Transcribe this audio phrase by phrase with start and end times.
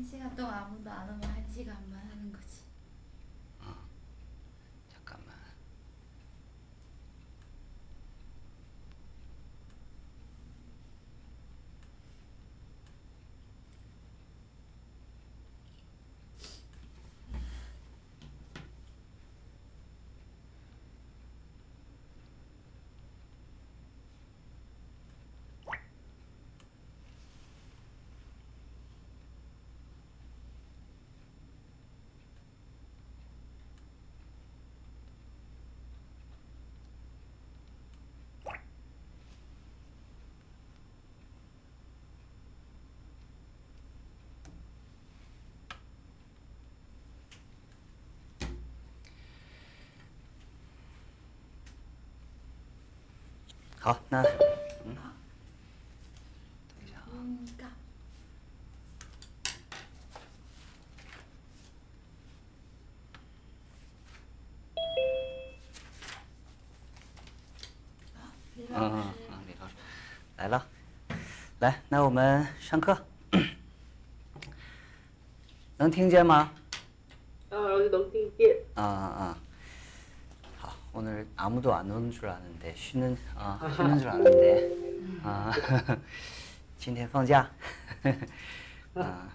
[0.00, 2.69] 한 시간 동안 아무도 안 오면 한 시간만 하는 거지.
[53.82, 54.22] 好，那
[54.84, 54.94] 嗯，
[56.68, 57.08] 等一下啊。
[57.12, 57.70] 嗯，干。
[68.74, 69.14] 啊，
[69.46, 69.74] 李老师，
[70.36, 70.66] 来了，
[71.60, 73.02] 来，那我们上课，
[75.78, 76.52] 能听见吗？
[81.39, 84.69] 아무도 안 오는 줄 아는데 쉬는 아 쉬는 줄 아는데
[85.23, 85.51] 아
[86.77, 87.49] 今天放假，
[88.93, 89.29] 啊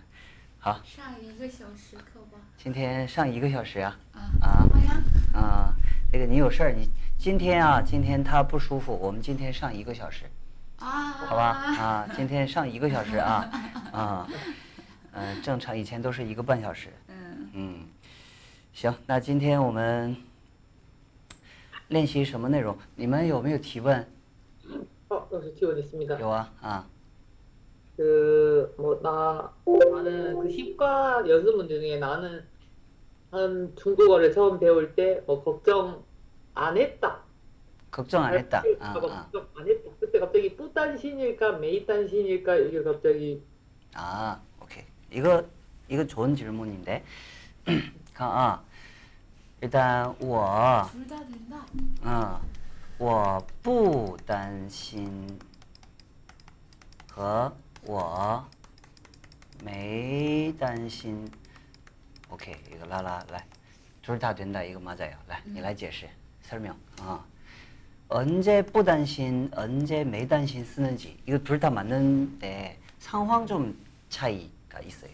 [0.58, 2.38] 好，上一个小时课吧。
[2.56, 5.02] 今天上一个小时啊啊啊怎么样？
[5.32, 5.74] 啊，
[6.12, 10.24] 这个你有事儿，你今天啊今天他不舒服，我们今天上一个小时。
[10.78, 13.50] 啊，好吧，啊，今天上一个小时啊，
[13.92, 14.28] 啊，
[15.12, 17.86] 嗯、正常以前都是一个半小时，嗯，嗯，
[18.72, 20.16] 行，那今天我们
[21.88, 22.76] 练习什么内容？
[22.96, 24.06] 你们有没有提问？
[25.08, 26.86] 어 여기서 지원했습니다 有啊，啊，
[27.96, 32.44] 그 뭐 나 나는 그 시과 연습 문제 중에 나는
[33.32, 36.02] 한 중국어를 처음 배울 때 뭐 걱정
[36.54, 37.20] 안 했다
[37.90, 38.58] 걱정 안 했다.
[38.78, 43.42] 아, 아, 아, 걱정 안 했다 그때 갑자기 뿌단신일까 메이단신일까 이게 갑자기
[43.94, 44.84] 아, 오케이.
[45.12, 45.44] 이거
[45.88, 47.02] 이거 좋은 질문인데.
[48.18, 48.62] 아,
[49.60, 51.66] 일단 我 둘 다 된다.
[52.02, 52.40] 嗯，
[52.98, 55.38] 我不担心
[57.12, 58.44] 和我
[59.62, 61.30] 没担心。
[62.28, 63.44] OK，一个拉拉来，
[64.02, 65.16] 둘다된다 이거 맞아요.
[65.28, 66.08] 来，你来解释
[66.42, 67.20] 설명 아.
[68.08, 73.76] 언제 不担心, 언제 没担心 쓰는지 이거 둘 다 맞는데 상황 좀
[74.08, 75.12] 차이가 있어요.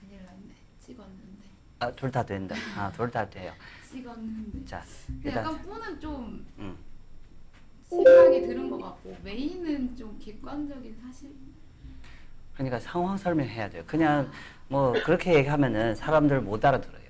[0.00, 0.54] 큰일 났네.
[0.80, 1.44] 찍었는데.
[1.80, 2.54] 아, 둘 다 된다.
[2.76, 3.52] 아, 둘 다 돼요.
[4.65, 6.77] 자, 근데 일단 약간 뿌는 좀 음.
[7.87, 11.33] 생각이 드는 것 같고 메인은 좀 객관적인 사실.
[12.55, 13.83] 그러니까 상황 설명해야 돼요.
[13.85, 14.31] 그냥
[14.67, 17.03] 뭐 그렇게 얘기하면은 사람들 못 알아들어요.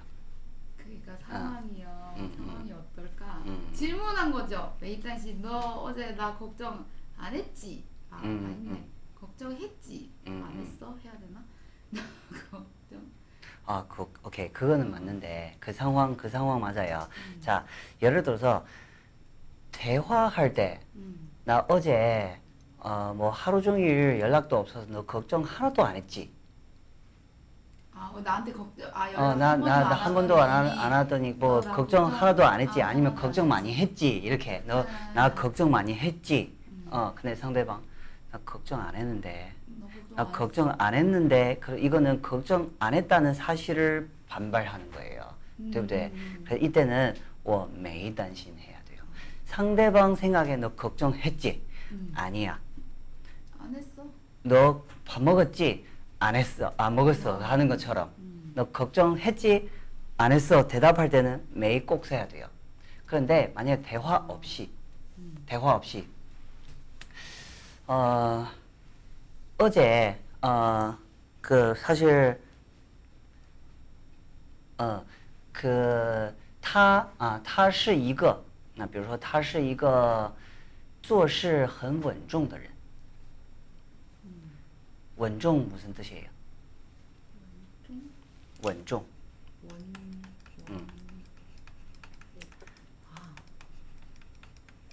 [0.77, 2.13] 그러니까 상황이요.
[2.17, 2.45] 음, 음.
[2.45, 3.43] 상황이 어떨까?
[3.45, 3.69] 음.
[3.73, 4.75] 질문한 거죠.
[4.79, 6.85] 메이탄 씨, 너 어제 나 걱정
[7.17, 7.83] 안 했지?
[8.09, 8.71] 아, 음, 아니네.
[8.71, 8.91] 음.
[9.15, 10.09] 걱정했지?
[10.27, 10.61] 음, 안 음.
[10.61, 10.97] 했어?
[11.03, 11.43] 해야 되나?
[12.51, 12.72] 걱정.
[13.65, 14.51] 아, 그, 오케이.
[14.51, 17.07] 그거는 맞는데 그 상황 그 상황 맞아요.
[17.15, 17.37] 음.
[17.41, 17.65] 자,
[18.01, 18.65] 예를 들어서
[19.71, 21.29] 대화할 때나 음.
[21.67, 22.37] 어제
[22.79, 26.29] 어, 뭐 하루 종일 연락도 없어서 너 걱정 하나도 안 했지.
[27.95, 28.89] 아, 어, 나한테 걱정.
[28.93, 30.83] 아, 연락 어, 나, 한 번도 나, 안나한 번도 안, 하-.
[30.85, 33.73] 안 하더니 뭐 어, 나 걱정 하나도 안 했지 아, 아니면 하나도 걱정 안 많이
[33.73, 35.11] 했지 이렇게 너 아.
[35.13, 36.87] 나 걱정 많이 했지 음.
[36.91, 37.81] 어 근데 상대방
[38.31, 39.53] 나 걱정 안 했는데
[40.16, 45.34] 나 안 걱정 안 했는데 그 이거는 걱정 안 했다는 사실을 반발하는 거예요.
[45.72, 46.06] 对不对?
[46.12, 46.44] 음.
[46.44, 49.02] 그래서 이때는 我没担心 해야 돼요.
[49.46, 51.62] 상대방 생각에 너 걱정했지?
[51.92, 52.12] 음.
[52.14, 52.58] 아니야.
[53.58, 54.04] 안 했어.
[54.42, 55.84] 너 밥 먹었지?
[56.20, 56.72] 안 했어.
[56.76, 57.38] 안 먹었어.
[57.38, 58.10] 하는 것처럼.
[58.18, 58.52] 음.
[58.54, 59.70] 너 걱정했지?
[60.18, 60.66] 안 했어.
[60.68, 62.46] 대답할 때는 매일 꼭 써야 돼요.
[63.06, 64.70] 그런데 만약에 대화 없이
[65.16, 65.34] 음.
[65.46, 66.06] 대화 없이
[67.86, 68.46] 어
[69.58, 72.40] 어제 어그 사실
[74.78, 75.02] 어
[75.52, 78.44] 그他啊他是一个
[78.74, 80.32] 那比如说他是一个
[81.02, 82.70] 做事很稳重的人
[85.16, 86.28] 稳重 무슨 뜻이에요?
[87.84, 88.08] 좀
[88.62, 89.04] 稳重
[89.68, 89.76] 원.
[90.70, 90.86] 음.
[93.12, 93.34] 아.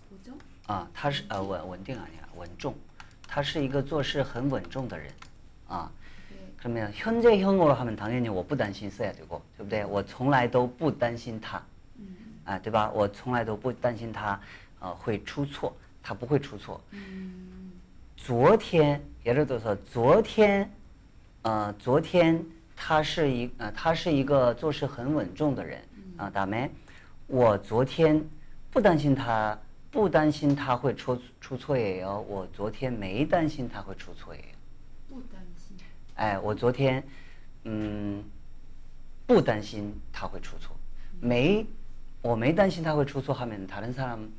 [0.09, 0.35] 고정?
[0.65, 2.75] 啊，他是呃稳稳定아니야稳重，
[3.29, 5.11] 他是一个做事很稳重的人
[5.67, 5.89] 啊。
[6.29, 6.35] 네.
[6.57, 9.85] 그러면 현재형으로 하면 당연히 我不担心 써야 되고, 对不对?
[9.85, 11.61] 我从来都不担心他
[11.99, 12.15] 음.
[12.43, 12.89] 啊，对吧?
[12.91, 14.39] 我从来都不担心他
[14.79, 16.81] 呃会出错，他不会出错。
[16.91, 17.71] 음.
[18.17, 20.71] 昨天，예를 들어서 昨天，
[21.43, 22.43] 呃，昨天
[22.75, 25.79] 他是一呃，他是一个做事很稳重的人
[26.17, 26.29] 啊。
[26.29, 26.71] 大梅，
[27.27, 28.23] 我昨天
[28.71, 29.55] 不担心他，
[29.91, 32.23] 不担心他会出出错也哦。
[32.27, 34.41] 我昨天没担心他会出错也。
[35.09, 35.77] 不担心。
[36.15, 37.03] 哎，我昨天
[37.63, 38.23] 嗯
[39.25, 40.75] 不担心他会出错，
[41.19, 41.65] 没
[42.21, 44.31] 我没担心他会出错하면 다른 사람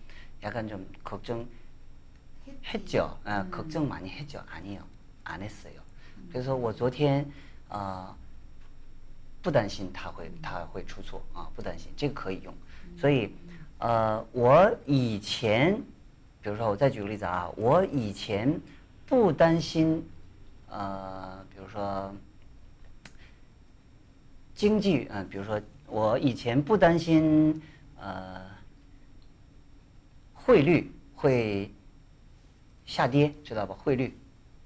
[0.42, 1.46] 약간 좀 걱정
[2.64, 3.18] 했죠.
[3.24, 4.42] 아, 걱정 많이 했죠.
[4.50, 4.80] 아니요.
[5.24, 5.80] 안 했어요.
[6.30, 7.28] 그래서 我昨天
[7.68, 8.14] 呃
[9.42, 12.54] 不担心他会他会出错啊，不担心，这个可以用。
[12.98, 13.34] 所以
[13.80, 15.74] 呃，我以前，
[16.40, 18.60] 比如说我再举个例子啊，我以前
[19.06, 20.06] 不担心
[20.68, 22.14] 呃，比如说
[24.54, 27.60] 经济，嗯、比如说我以前不担心
[28.00, 28.40] 呃
[30.34, 31.70] 汇率会
[32.86, 33.76] 下跌，知道吧？
[33.78, 34.16] 汇率，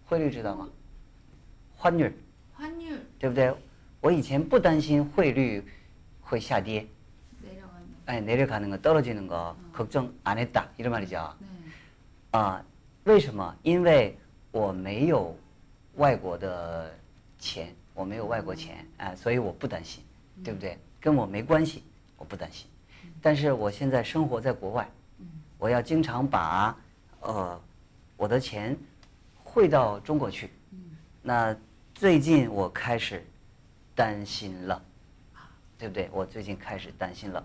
[0.06, 0.68] 汇率知道吗？
[1.78, 2.12] 환율，
[2.56, 3.52] 환율 对不对？
[4.00, 5.64] 我以前不担心汇率
[6.20, 6.86] 会下跌， 내
[8.04, 8.04] 려가는.
[8.06, 11.34] 아 내려가는 거 떨어지는 거 걱정 안 했다 이런 말이죠.
[11.40, 11.46] 네.
[12.32, 12.64] 啊，
[13.04, 13.54] 为什么？
[13.62, 14.16] 因为
[14.52, 15.36] 我没有
[15.96, 16.92] 外国的
[17.38, 20.02] 钱，我没有外国钱，啊，所以我不担心，
[20.44, 20.78] 对不对？
[21.00, 21.82] 跟我没关系，
[22.16, 22.68] 我不担心。
[23.22, 24.88] 但是我现在生活在国外，
[25.58, 26.76] 我要经常把
[27.20, 27.60] 呃
[28.16, 28.76] 我的钱
[29.42, 30.50] 汇到中国去。
[31.22, 31.54] 那
[31.94, 33.24] 最近我开始
[33.94, 34.82] 担心了，
[35.78, 36.08] 对不对？
[36.12, 37.44] 我最近开始担心了。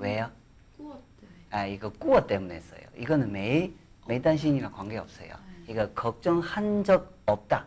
[0.00, 0.30] 왜요?
[0.76, 1.26] 꾸어 때.
[1.50, 2.82] 아 이거 꾸어 때문에 써요.
[2.96, 3.70] 이거는 매
[4.06, 5.34] 매단신이랑 관계 없어요.
[5.68, 7.66] 이거 걱정한 적 없다.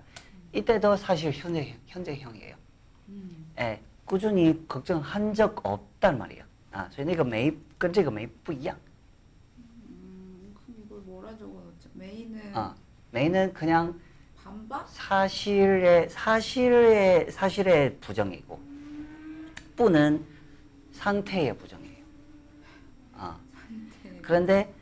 [0.54, 2.56] 이때도 사실 현재 현재형이에요.
[3.10, 3.52] 음.
[3.60, 6.44] 예, 꾸준히 걱정한 적 없단 말이에요.
[6.72, 8.78] 아, 所以那个没跟这个没不一样.
[9.88, 11.90] 음, 그럼 이걸 뭐라 적어놓죠?
[11.94, 12.76] 메인은 아,
[13.12, 14.00] 메인은 그냥
[14.44, 14.88] 반박?
[14.88, 18.60] 사실의 사실의 사실의 부정이고
[19.76, 20.24] 뿌는
[20.92, 21.73] 상태의 부정이에요.
[21.73, 21.73] 아, 상태.
[24.24, 24.74] 그런데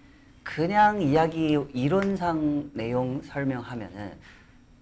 [0.44, 4.17] 그냥 이야기 이론상 내용 설명하면은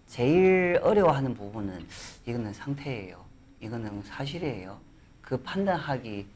[0.08, 1.86] 제일 어려워하는 부분은
[2.26, 3.24] 이거는 상태예요.
[3.60, 4.80] 이거는 사실이에요.
[5.22, 6.28] 그 판단하기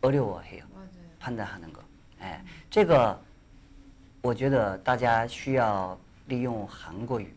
[0.00, 0.64] 어려워해요.
[0.74, 0.88] 맞아요.
[1.18, 1.82] 判断하는 거.
[2.22, 2.40] 예.
[2.70, 3.20] 这个
[4.22, 7.34] 我觉得大家需要利用韩国语.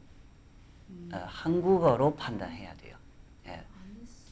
[1.12, 2.96] 어, 한국어로 판단해야 돼요.
[3.48, 3.52] 예.
[3.52, 3.62] 안
[4.02, 4.32] 했어.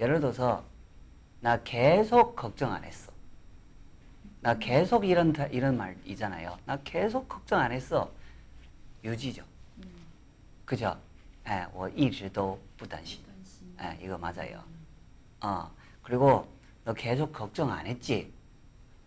[0.00, 0.62] 예를 들어서
[1.40, 3.07] 나 계속 걱정 안 했어.
[4.40, 6.58] 나 계속 이런 다- 이런 말 있잖아요.
[6.66, 8.10] 나 계속 걱정 안 했어.
[9.02, 9.42] 유지죠.
[10.64, 10.96] 그죠?
[11.46, 13.66] 예, 我一直都不担心.担心.
[13.80, 14.62] 예, 이거 맞아요.
[15.40, 15.70] 어,
[16.02, 16.46] 그리고
[16.84, 18.32] 너 계속 걱정 안 했지?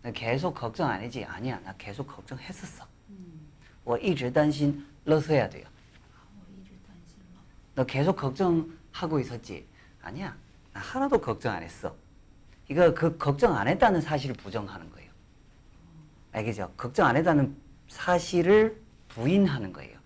[0.02, 1.24] 너 계속 걱정 안 했지?
[1.24, 2.86] 아니야, 나 계속 걱정했었어.
[3.10, 3.48] 음.
[3.84, 5.64] 我一直担心勒索해야 돼요.
[6.14, 7.40] 아, 뭐 일을担心了.
[7.74, 9.66] 너 계속 걱정하고 있었지?
[10.02, 10.36] 아니야.
[10.72, 11.94] 나 하나도 걱정 안 했어.
[12.68, 15.01] 이거 그 걱정 안 했다는 사실을 부정하는 거예요.
[16.32, 16.72] 알겠죠?
[16.76, 17.54] 걱정 안 했다는
[17.88, 18.76] 사실을
[19.08, 19.98] 부인하는 거예요.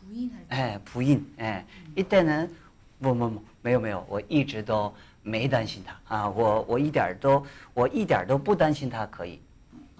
[0.00, 0.56] 부인할 때.
[0.56, 1.34] 예, 부인.
[1.38, 1.64] 예.
[1.96, 2.54] 이때는
[2.98, 9.40] 뭐 뭐 뭐, 没有没有,我一直都没担心他啊,我我一点都我一点都不担心他可以,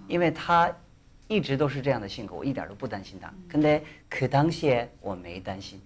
[0.08, 0.74] 因为他
[1.28, 3.32] 一直都是这样的性格,我一点都不担心他.
[3.48, 5.80] 근데 그 당시에 我没担心.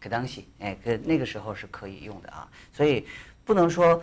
[0.00, 2.48] 그 당시, 예, 그那个时候是可以用的啊.
[2.72, 3.06] 所以
[3.44, 4.02] 不能说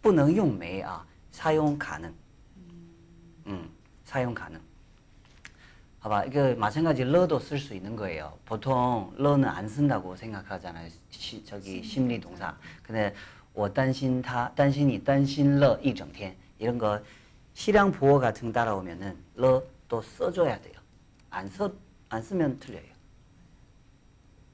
[0.00, 2.12] 不能用没啊, 사용 가능.
[3.46, 3.68] 음,
[4.14, 4.60] 사용 가능.
[6.00, 8.38] 봐봐, 이거 마찬가지 러도 쓸 수 있는 거예요.
[8.46, 10.88] 보통 러는 안 쓴다고 생각하잖아요.
[11.10, 12.56] 시, 저기 심리 동사.
[12.82, 13.14] 근데
[13.52, 16.34] 我担心他,担心你担心了一整天.
[16.58, 17.00] 이런 거
[17.52, 20.74] 시량 보호 같은 거 따라오면은 러도 써줘야 돼요.
[21.28, 21.70] 안 써,
[22.08, 22.90] 안 쓰면 틀려요.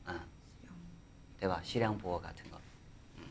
[0.06, 0.20] 아,
[1.38, 1.60] 对吧?
[1.62, 2.58] 시량 보호 같은 거.
[3.18, 3.22] 음.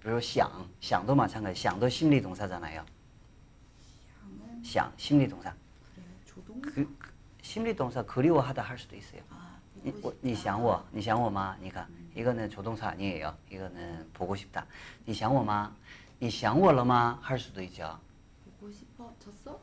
[0.00, 1.60] 比如想,想도 마찬가지.
[1.60, 2.84] 想도 심리 동사잖아요.
[4.64, 5.54] 향은 想, 심리 동사.
[5.94, 6.60] 그래 조동.
[6.62, 7.10] 그, 그
[7.42, 9.22] 심리 동사 그리워하다 할 수도 있어요.
[9.30, 10.26] 아, 니, 보고 어, 싶다.
[10.28, 11.54] 你想我,你想我吗?
[11.56, 13.34] 그러니까 이거는 조동사 아니에요.
[13.50, 14.66] 이거는 보고 싶다.
[15.06, 15.74] 你想我吗?
[16.20, 17.18] 你想我了吗?
[17.22, 17.98] 할 수도 있죠.
[18.44, 19.58] 보고 싶어졌어?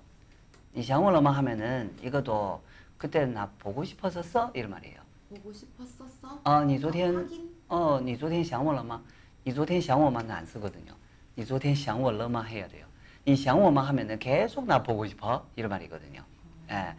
[0.74, 1.32] 你想我了吗?
[1.32, 2.62] 하면은 이것도
[2.98, 4.52] 그때 나 보고 싶었었어?
[4.56, 5.02] 이런 말이에요.
[5.30, 6.42] 보고 싶었었어?
[6.44, 7.56] 어, 你 아, 昨天 확인?
[7.70, 9.04] 어, 你昨天想我了吗?
[9.44, 10.22] 你昨天想我吗?
[10.28, 10.94] 안 쓰거든요.
[11.36, 12.42] 你昨天想我了吗?
[12.44, 12.86] 해야 돼요.
[13.26, 13.82] 你想我吗?
[13.88, 15.46] 하면은 계속 나 보고 싶어?
[15.56, 16.24] 이런 말이거든요.
[16.70, 16.96] 예.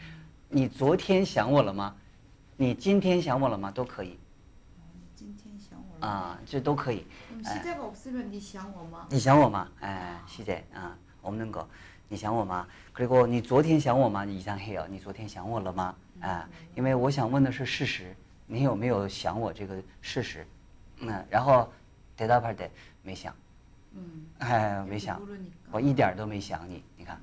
[0.50, 1.94] 你昨天想我了吗?
[2.56, 3.70] 你今天想我了吗?
[3.70, 4.18] 都可以.
[5.14, 6.06] 今天想我了。
[6.06, 7.04] 아, 这都可以.
[7.28, 9.06] 그럼 시제가 없으면 니想我吗？
[9.10, 9.68] 你想我吗?
[9.82, 10.64] 예, 시제.
[10.74, 11.66] 아, 없는 거.
[12.08, 12.66] 你想我吗?
[12.94, 14.24] 그리고 你昨天想我吗?
[14.24, 14.86] 이상해요.
[14.88, 15.94] 你昨天想我了吗?
[16.20, 18.14] 아, 因为我想问的是事实.
[18.46, 20.46] 你有没有想我这个事实?
[21.00, 21.70] 음, 然后
[22.16, 22.70] 대답할 때
[23.02, 23.34] 没想.
[23.94, 24.02] 응.
[24.40, 25.20] 예, 没想.
[25.72, 25.72] 모르니까.
[25.72, 27.20] 我一点儿都没想你.你看.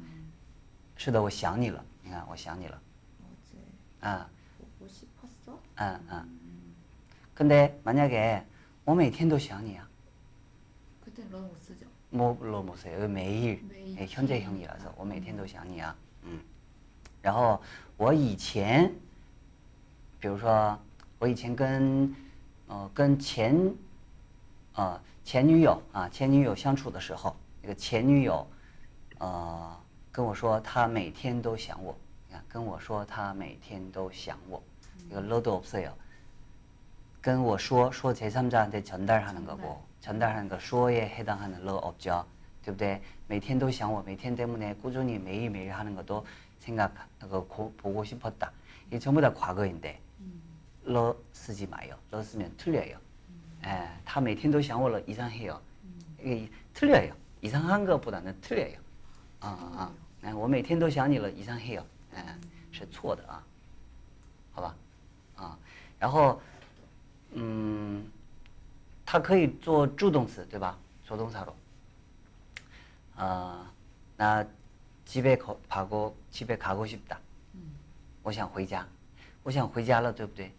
[0.95, 2.79] 是的,我想你了.你看,我想你了.
[3.22, 3.57] 어제
[4.01, 4.25] 아,
[4.57, 5.60] 보고 싶었어?
[5.75, 6.25] 아, 아.
[7.34, 8.43] 근데 만약에
[8.86, 9.88] 我每天都想你啊.
[11.03, 11.86] 그때 넌 못 쓰죠.
[12.12, 13.07] 뭐로 못 써요.
[13.07, 13.98] 매일 매일.
[14.00, 15.95] 예, 현재형이라서 我每天都想你啊.
[16.24, 16.39] 음.
[17.22, 17.62] 然后
[17.98, 18.91] 我以前
[20.19, 20.79] 比如说
[21.19, 22.13] 我以前跟
[22.67, 23.74] 呃跟前
[24.75, 28.48] 呃前女友啊前女友相处的时候， 那个前女友
[29.19, 29.77] 呃
[30.12, 31.95] 跟我说她每天都想我，
[32.27, 34.62] 你看跟我说她每天都想我，
[35.10, 35.91] 이거러도없어요。
[37.22, 42.25] 跟我说说제3자한테 전달하는 거고 전달하는 거说에 해당하는 러 없죠.
[42.63, 43.01] 对不对?
[43.27, 46.25] 매일 都想我, 매일 때문에 꾸준히 매일매일 하는 것도
[46.60, 48.51] 생각 그 고, 보고 싶었다.
[48.88, 50.00] 이게 전부 다 과거인데
[50.84, 51.95] 러 쓰지 마요.
[52.12, 52.98] 러 쓰면 틀려요.
[53.65, 55.60] 예, 다 매일 都想我了 이상해요.
[56.19, 57.13] 이게 틀려요.
[57.41, 58.77] 이상한 것보다는 틀려요.
[59.41, 59.93] 아, 아,
[60.24, 60.34] 아.
[60.34, 61.86] 我每天都想你了 이상해요.
[62.15, 62.25] 예,
[62.72, 63.43] 是错的啊.
[64.53, 64.75] 好吧?
[65.36, 65.57] 啊,
[66.00, 66.41] 然后
[67.36, 68.10] 음,
[69.05, 70.77] 它可以做助动词，对吧？
[71.05, 71.55] 做动词로。
[73.15, 73.72] 啊，
[74.17, 74.43] 那
[75.05, 77.19] 집에 거, 가고 집에 가고 싶다.
[78.24, 78.88] 我想回家.
[79.43, 80.51] 我想回家了,对不对?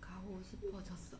[0.00, 1.16] 가고 싶어졌어.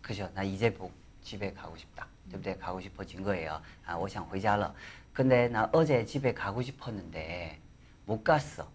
[0.00, 0.30] 그죠?
[0.32, 0.92] 나 이제 보,
[1.24, 2.06] 집에 가고 싶다.
[2.30, 2.58] 对不对?
[2.58, 3.60] 가고 싶어진 거예요.
[3.86, 4.74] 아, 我想回家了.
[5.12, 7.60] 근데 나 어제 집에 가고 싶었는데
[8.06, 8.68] 못 갔어.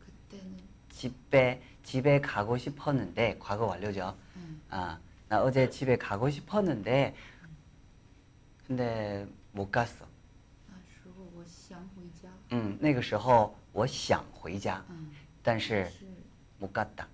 [0.00, 0.56] 그때는
[0.88, 4.16] 집에 집에 가고 싶었는데 과거 완료죠.
[4.36, 4.60] 응.
[4.70, 7.14] 아, 나 어제 집에 가고 싶었는데
[8.66, 10.06] 근데 못 갔어.
[10.68, 15.10] 那时候我想回家，嗯，那个时候我想回家，嗯，
[15.42, 16.04] 但是是
[16.58, 17.06] 못 갔다.
[17.06, 17.08] 못 갔다.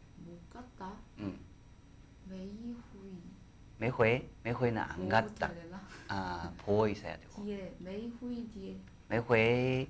[3.81, 5.49] 没回，没回呢，안 후 갔다.
[5.49, 5.89] 뭐 되나?
[6.09, 7.43] 아, 보고 있어야 되고.
[7.45, 8.77] 뒤에 매일 후이 뒤에
[9.09, 9.87] 没回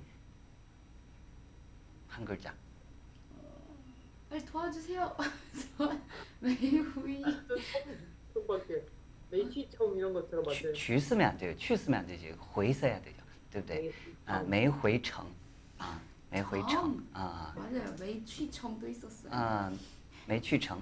[2.07, 2.53] 한 글자.
[4.29, 5.15] 빨리 도와주세요.
[6.41, 7.23] 매일 후이
[8.33, 8.85] 처음밖에
[9.31, 10.73] 매취청 이런 거 去 들어봤어요.
[10.73, 11.55] 去 쓰면 안 돼요.
[11.57, 12.33] 去 쓰면 안 되지.
[12.53, 13.23] 回 써야 되죠.
[13.51, 13.93] 对不对?
[14.25, 15.25] 아, 没回成.
[15.77, 15.97] 아,
[16.29, 17.01] 没回成.
[17.13, 17.95] 아, 맞아요.
[17.99, 19.31] 매일 취청도 있었어요.
[19.31, 19.71] 啊，
[20.27, 20.81] 没去成，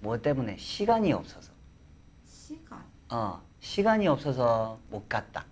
[0.00, 1.52] 뭐 때문에 시간이 없어서.
[2.24, 2.84] 시간.
[3.10, 5.44] 어, 시간이 없어서 못 갔다.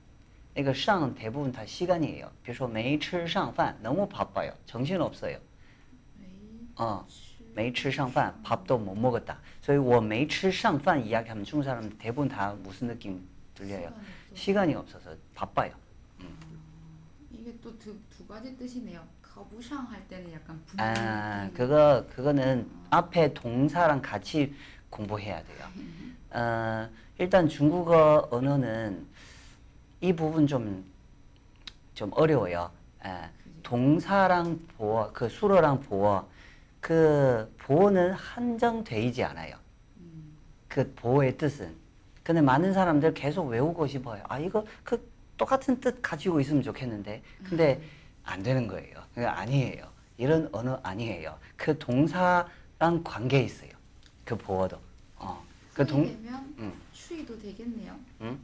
[0.57, 2.31] 이거 上 대부분 다 시간이에요.
[2.45, 4.53] 比如说没吃上饭 너무 바빠요.
[4.67, 5.39] 정신 없어요.
[6.19, 9.39] 매일 어, 吃没吃上饭 밥도 못 먹었다.
[9.63, 13.89] 所以我没吃上饭 이야기하면 중국 사람들 대부분 다 무슨 느낌 들려요?
[14.35, 15.11] 시간이 시간이 없어서.
[15.11, 15.73] 없어서 바빠요.
[17.33, 19.05] 이게 또 두 가지 뜻이네요.
[19.40, 21.50] 가부상 할 때는 약간 분위기 아.
[21.54, 24.54] 그거 그거는 앞에 동사랑 같이
[24.90, 25.68] 공부해야 돼요.
[26.32, 29.08] 어, 일단 중국어 언어는
[30.02, 30.84] 이 부분 좀,
[31.94, 32.70] 좀 어려워요.
[33.06, 33.30] 예,
[33.64, 36.28] 동사랑 보어, 그 수로랑 보어,
[36.82, 39.56] 그 보어는 한정돼 있지 않아요.
[40.00, 41.74] 음, 그 보어의 뜻은.
[42.24, 44.22] 근데 많은 사람들 계속 외우고 싶어요.
[44.28, 47.24] 아, 이거 그 똑같은 뜻 가지고 있으면 좋겠는데.
[47.44, 47.82] 근데
[48.29, 49.03] 안 되는 거예요.
[49.15, 49.93] 그게 아니에요.
[50.17, 51.39] 이런 언어 아니에요.
[51.57, 53.71] 그 동사랑 관계 있어요.
[54.25, 54.79] 그 보어도.
[55.17, 55.45] 어.
[55.75, 56.73] 그 동, 후이 되면 음.
[56.93, 57.97] 추위도 되겠네요.
[58.21, 58.41] 음?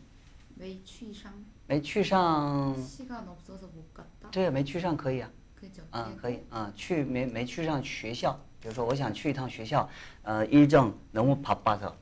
[0.56, 1.32] 매일 추위상
[1.68, 4.30] 没去上 시간 없어서 못 갔다.
[4.30, 5.82] 对没去上可以啊 그죠?
[5.90, 9.88] 啊 되고 可以啊去没没去上学校比如说我想去一趟学校
[10.22, 11.96] 呃 일정 너무 바빠서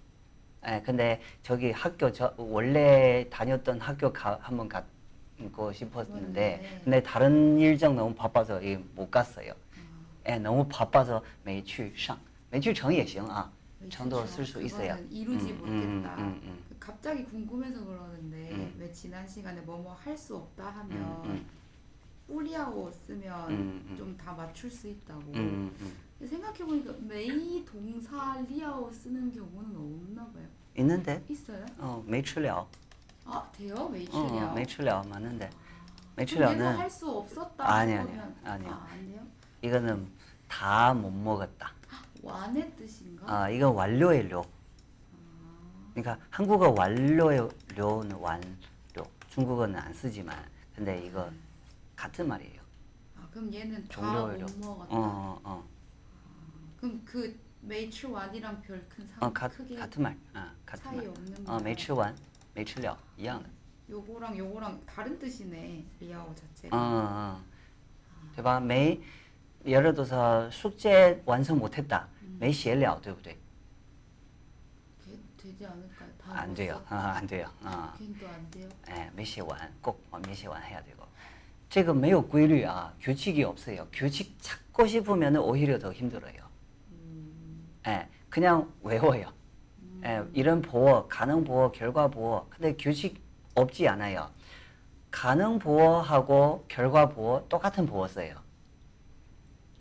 [0.67, 4.83] 예 근데 저기 학교 저 원래 다녔던 학교 가 한번 가
[5.52, 6.81] 고 싶었는데 네.
[6.85, 9.52] 근데 다른 일정 너무 바빠서 예, 못 갔어요
[10.28, 12.19] 예 너무 바빠서 没去上
[12.50, 13.50] 没去成也行啊
[13.90, 14.97] 정도로 쓸 수 있어요.
[14.97, 15.59] 그거는 이루지 음,
[16.02, 16.17] 못했다.
[16.17, 18.75] 음, 음, 음, 그 갑자기 궁금해서 그러는데 음.
[18.76, 21.47] 왜 지난 시간에 뭐뭐 할 수 없다 음, 하면 음,
[22.26, 25.33] 뿌리하고 쓰면 음, 음, 좀 다 맞출 수 있다고.
[25.37, 26.26] 음, 음.
[26.26, 30.45] 생각해 보니까 메이 동사 리아오 쓰는 경우는 없나 봐요.
[30.76, 31.64] 있는데 있어요?
[31.78, 32.67] 어, 没吃了.
[33.25, 33.88] 아 돼요?
[33.89, 34.53] 매출이요?
[34.53, 35.50] 매출량 맞는데
[36.15, 37.68] 매출량은 할수 없었다.
[37.74, 38.12] 아니 아니
[38.44, 38.88] 아니 아니요 아,
[39.62, 40.08] 이거는
[40.48, 41.72] 다 못 먹었다.
[42.22, 43.25] 완의 뜻인가?
[43.44, 44.46] 아 이건 완료의 료.
[45.94, 48.44] 그러니까 한국어 완료의 료는 완료.
[49.30, 50.38] 중국어는 안 쓰지만
[50.75, 51.27] 근데 이거
[51.96, 52.62] 같은 말이에요.
[53.18, 54.96] 아 그럼 얘는 다못 먹었다.
[54.96, 55.63] 어, 어, 어.
[56.80, 60.15] 그럼 그 매출완이랑 별 큰 상, 어, 크게 같은 말.
[60.36, 61.08] 아, 같은 차이 말.
[61.08, 62.15] 없는 어, 말 매출완.
[62.55, 63.49] 没吃了 이样的.
[63.90, 66.76] 요거랑 요거랑 다른 뜻이네 리아오 어, 자체가.
[66.76, 67.40] 어.
[68.37, 68.61] 对吧?
[68.61, 69.00] 没
[69.67, 72.09] 예를 들어서 숙제 완성 못 했다.
[72.38, 73.37] 没写了,对不对?
[75.05, 76.09] 되, 되지 않을까요?
[76.19, 76.75] 다 안 못 돼요.
[76.88, 77.50] 썼- 아, 안 돼요.
[77.62, 77.95] 아.
[77.99, 78.69] 걔도 안 돼요.
[78.88, 81.07] 哎，没写完，꼭没写完 해야 되고.
[81.71, 83.87] 这个没有规律啊, 규칙이 없어요.
[83.93, 86.35] 규칙 찾고 싶으면 오히려 더 힘들어요.
[87.87, 89.33] 예, 그냥 외워요.
[90.05, 92.47] 예, 이런 보어, 가능 보어, 결과 보어.
[92.50, 93.21] 근데 규칙
[93.55, 94.31] 없지 않아요.
[95.11, 98.37] 가능 보어하고 결과 보어 똑같은 보어 써요.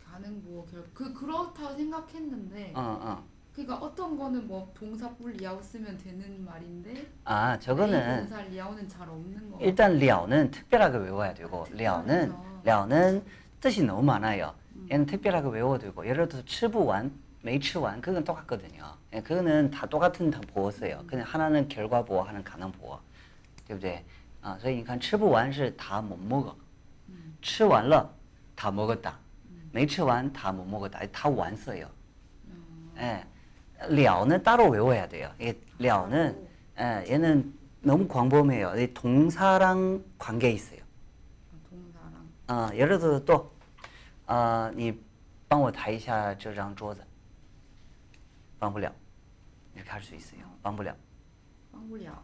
[0.04, 3.24] 가능 뭐 결, 그 그렇다 생각했는데 어, 어.
[3.54, 8.88] 그러니까 어떤 거는 뭐 동사 뿔 리아오 쓰면 되는 말인데 아, 메이 저거는 동사 리아오는
[8.88, 9.60] 잘 없는 거.
[9.62, 12.62] 일단 려는 특별하게 외워야 되고 려는 특별해서.
[12.64, 13.24] 려는
[13.60, 14.54] 뜻이 너무 많아요.
[14.90, 18.96] 얘는 특별하게 외워야 되고 예를 들어서 吃不完, 没吃完 그건 똑같거든요.
[19.14, 21.04] 예, 그거는 다 똑같은 다 보어서요.
[21.08, 23.00] 그냥 하나는 결과 보어, 하나는 가능 보어.
[23.68, 24.04] 对不对?
[24.42, 26.56] 아, 所以你看吃不完是다 못 먹어.
[27.42, 28.10] 吃完了
[28.56, 29.18] 다 먹었다.
[29.72, 31.06] 没吃完다 못 먹었다.
[31.12, 31.88] 다 완서요.
[32.98, 33.24] 예.
[33.90, 35.32] 려는 따로 외워야 돼요.
[35.40, 36.48] 이게 려는
[36.80, 38.80] 예, 얘는 너무 광범해요.
[38.80, 40.80] 이 동사랑 관계 있어요.
[41.70, 43.52] 동사랑 어, 예를 들어서 또,
[44.28, 44.98] 어, 你
[45.48, 47.02] 帮我抬一下这张桌子.
[48.62, 48.92] 帮不了.
[49.76, 50.42] 이렇게 할 수 있어요.
[50.62, 50.96] 帮不了.
[51.72, 52.16] 빵 리아오.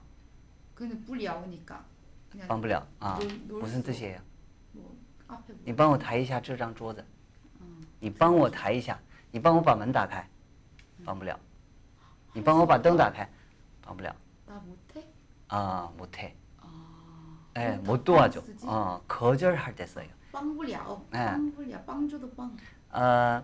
[0.75, 1.83] 그는 뿔 리아오니까
[2.31, 2.85] 그냥 帮不了.
[2.99, 4.19] 아, 놀- 놀 무슨 수- 뜻이에요?
[4.71, 4.95] 뭐
[5.27, 7.05] 앞에 뭐 你帮我抬一下这张桌子.
[7.99, 8.99] 你帮我抬一下.
[9.31, 10.27] 你帮我把门打开.
[11.05, 11.37] 帮不了.
[12.33, 13.29] 你帮我把灯打开.
[13.81, 14.13] 帮不了.
[14.47, 15.05] 나 못해?
[15.49, 16.35] 아, 못해.
[16.59, 16.67] 아.
[17.55, 18.41] 예, 그럼 못 다 도와줘.
[18.41, 18.65] 쓰지?
[18.67, 20.07] 어, 거절할 때 써요.
[20.31, 21.05] 빵 리아오.
[21.11, 21.25] 네.
[21.25, 22.57] 빵 리아 빵 줘도 빵.
[22.89, 23.43] 呃，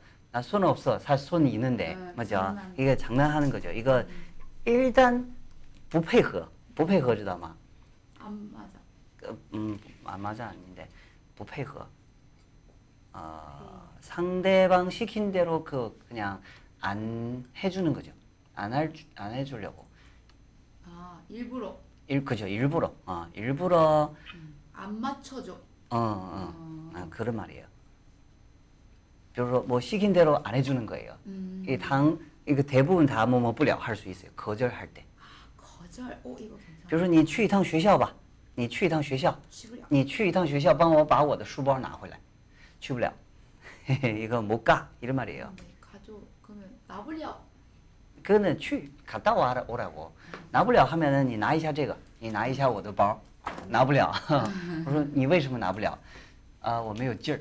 [0.32, 2.30] 나 손 없어, 사실 손 있는데, 네, 맞죠?
[2.36, 2.74] 장난.
[2.74, 3.70] 이게 장난하는 거죠.
[3.70, 4.04] 이거
[4.64, 5.34] 일단
[5.88, 7.56] 不配合,不配合知道吗?
[8.18, 8.68] 안 맞아.
[9.16, 10.88] 그, 음, 안 맞아 아닌데
[11.36, 11.86] 不配合.
[13.12, 16.40] 어, 상대방 시킨 대로 그 그냥
[16.80, 18.12] 안 해주는 거죠.
[18.54, 19.86] 안, 할, 주- 안 해주려고.
[20.84, 21.76] 아 일부러
[22.08, 22.46] 일, 그죠.
[22.46, 22.92] 일부러.
[23.06, 24.14] 어, 일부러,
[24.72, 25.52] 안 맞춰줘.
[25.52, 25.58] 어,
[25.90, 27.66] 어, 아, 그런 말이에요.
[29.32, 31.14] 비로 뭐 시킨 대로 안 해주는 거예요.
[31.26, 31.64] 음.
[31.68, 34.30] 이 당, 이거 대부분 다 뭐 뭐不了 할 수 있어요.
[34.36, 35.04] 거절할 때.
[35.56, 36.18] 거절.
[36.24, 36.88] 오 이거 괜찮아.
[36.88, 38.14] 比如说你去一趟学校吧，
[38.54, 39.82] 你去一趟学校， 쉬부려.
[39.88, 42.18] 你去一趟学校，帮我把我的书包拿回来，
[42.80, 43.12] 去不了，
[43.84, 45.52] 嘿 嘿 이거 못 가 이런 말이에요.
[45.56, 46.14] 네, 가져.
[46.42, 47.36] 그러면 나불려.
[48.22, 50.12] 그거는 去 갔다 와라 오라고.
[50.50, 53.20] 拿不了 하면은 你拿一下这个，你拿一下我的包，
[53.68, 54.12] 拿不了。
[54.84, 55.96] 我说你为什么拿不了？
[56.60, 57.40] 啊，我没有劲儿，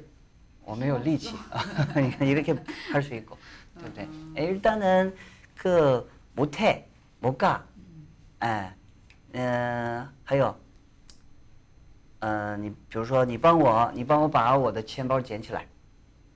[0.70, 1.36] 我没有力气。
[1.96, 2.54] 你看 이렇게
[2.92, 3.38] 할 수 있고,
[3.80, 4.08] 对不对？
[4.36, 5.14] 일단은
[5.56, 6.86] 그 못해,
[7.22, 7.62] 못 가.
[8.40, 8.76] 哎，
[9.34, 10.56] 嗯，还有，
[12.20, 15.66] 呃，你比如说你帮我，你帮我把我的钱包捡起来。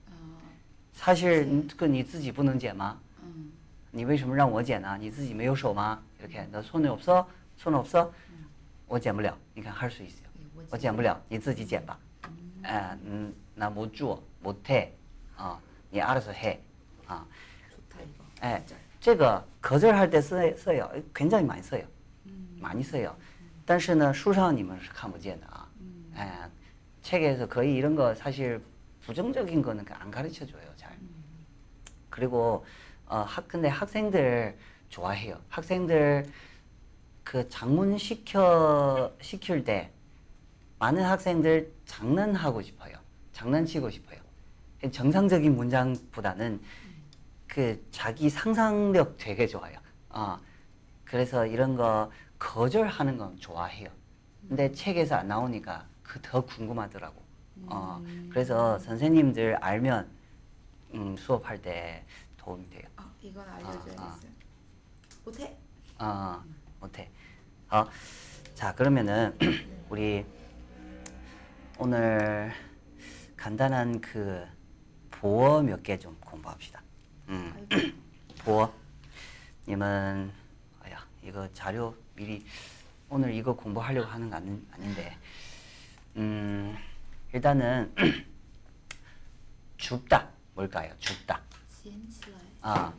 [0.08, 0.14] 아,
[0.96, 3.00] 사실 그 그你自己不能捡吗？
[3.24, 3.52] 음.
[3.92, 4.98] 你为什么让我捡呢？
[5.00, 6.02] 你自己没有手吗？
[6.20, 7.28] 이렇게 너 손이 없어?
[7.58, 8.12] 손 없어?
[8.88, 9.38] 我捡不了。
[9.54, 10.28] 你看할 수 있어요.
[10.36, 10.68] 이게 뭐지?
[10.72, 11.98] 我捡不了，你自己捡吧。
[12.64, 14.94] 哎，嗯， 那못 줘, 못 해.
[15.38, 15.60] 아,
[15.92, 16.62] 你 알아서 해.
[17.08, 17.26] 아,
[17.70, 18.24] 좋다 이거.
[18.44, 18.78] 예, 거절.
[19.00, 20.90] 这个 거절할 때 써, 써요.
[21.14, 21.84] 굉장히 많이 써요.
[22.28, 22.58] 음.
[22.60, 23.16] 많이 써요.
[23.66, 25.68] 但是呢,书上你们是看不见的啊.
[25.80, 26.14] 음.
[26.16, 26.30] 예,
[27.02, 28.62] 책에서 거의 이런 거 사실
[29.06, 30.98] 부정적인 거는 안 가르쳐 줘요, 잘.
[32.10, 32.66] 그리고
[33.08, 34.58] 어, 학 근데 학생들
[34.90, 35.40] 좋아해요.
[35.50, 36.30] 학생들
[37.24, 39.92] 그 장문 시켜 시킬 때
[40.80, 42.98] 많은 학생들 장난하고 싶어요.
[43.45, 44.21] 장난치고 싶어요.
[44.91, 46.61] 정상적인 문장보다는
[47.47, 49.79] 그 자기 상상력 되게 좋아요.
[50.11, 50.39] 어,
[51.05, 53.89] 그래서 이런 거 거절하는 건 좋아해요.
[54.49, 57.23] 근데 책에서 안 나오니까 그 더 궁금하더라고.
[57.67, 60.09] 어, 그래서 선생님들 알면
[60.95, 62.05] 음, 수업할 때
[62.37, 62.83] 도움이 돼요.
[62.97, 64.31] 아 이건 알려줘야겠어요.
[65.25, 65.57] 못해.
[65.99, 66.43] 어,
[66.81, 67.11] 못해.
[67.71, 67.85] 어,
[68.55, 69.37] 자 그러면은
[69.91, 70.25] 우리
[71.79, 72.53] 오늘
[73.44, 74.46] 간단한 그
[75.12, 76.82] 보어 몇 개 좀 공부합시다.
[77.30, 77.98] 음, 아이고.
[78.44, 78.74] 보어.
[79.68, 80.32] 님은
[80.84, 82.44] 아야 이거 자료 미리
[83.10, 85.16] 오늘 이거 공부하려고 하는 거 아닌, 아닌데
[86.16, 86.76] 음
[87.34, 87.94] 일단은
[89.78, 90.92] 줍다 뭘까요?
[91.00, 91.42] 줍다.
[91.84, 92.38] 捡起来.
[92.62, 92.94] 아,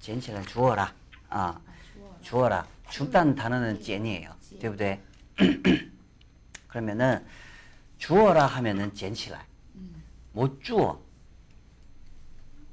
[0.00, 0.92] 捡起来 주어라.
[1.28, 1.60] 아, 아
[1.92, 2.18] 주어라.
[2.22, 2.66] 주어라.
[2.90, 4.34] 줍다는 단어는 捡이에요.
[4.60, 5.00] 对不对?
[6.68, 7.24] 그러면은
[7.98, 9.44] 주어라 하면은 捡起来.
[10.36, 10.36] 음.
[10.36, 11.00] 못 주어.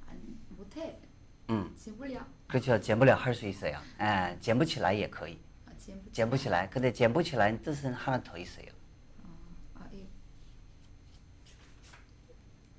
[0.08, 1.00] 안 못해.
[1.50, 1.74] 음.
[1.76, 2.26] 捡不了.
[2.48, 2.80] 그렇죠.
[2.80, 3.80] 捡不了 할 수 있어요.
[4.00, 5.38] 예, 捡不起来也可以.
[5.66, 6.68] 아, 捡不 捡不起来.
[6.70, 8.68] 근데 捡不起来 뜻은 하나 더 있어요.
[9.76, 10.08] 아, 이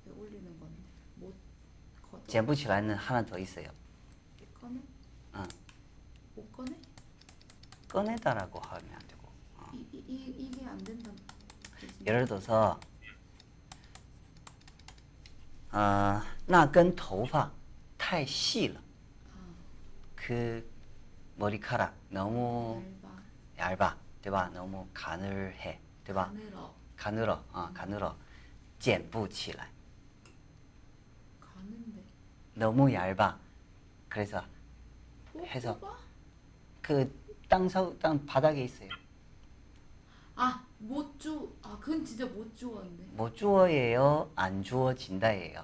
[0.06, 0.76] 왜 올리는 건데?
[1.16, 1.34] 못
[2.10, 2.22] 걷어.
[2.26, 3.68] 捡不起来는 하나 더 있어요.
[4.60, 4.80] 꺼내?
[5.32, 5.44] 어,
[6.34, 6.72] 못 꺼내?
[7.88, 9.28] 꺼내다라고 하면 안 되고.
[9.56, 9.70] 어.
[9.74, 11.10] 이, 이, 이 이게 안 된다.
[11.80, 12.06] 뜻이네.
[12.06, 12.78] 예를 들어서
[15.74, 17.50] 어, 那根头发
[17.98, 18.80] 太细了.
[20.16, 20.62] 그
[21.36, 22.82] 머리카락 너무
[23.58, 23.76] 얇아.
[23.76, 24.50] 얇아, 对吧?
[24.52, 26.32] 너무 가늘해, 对吧?
[26.34, 26.74] 가늘어.
[26.96, 28.16] 가늘어, 어, 가늘어.
[28.78, 29.68] 捡不起来.
[31.40, 32.02] 가는데.
[32.54, 33.38] 너무 얇아.
[34.08, 34.38] 그래서
[35.34, 35.78] 어, 해서.
[35.78, 35.96] 뽑아?
[36.82, 38.88] 그 땅서 땅 바닥에 있어요.
[40.36, 41.53] 아, 못 주.
[41.63, 43.03] 아, 그건 진짜 못 주었는데.
[43.11, 45.63] 뭐 주어예요, 안 주어진다예요.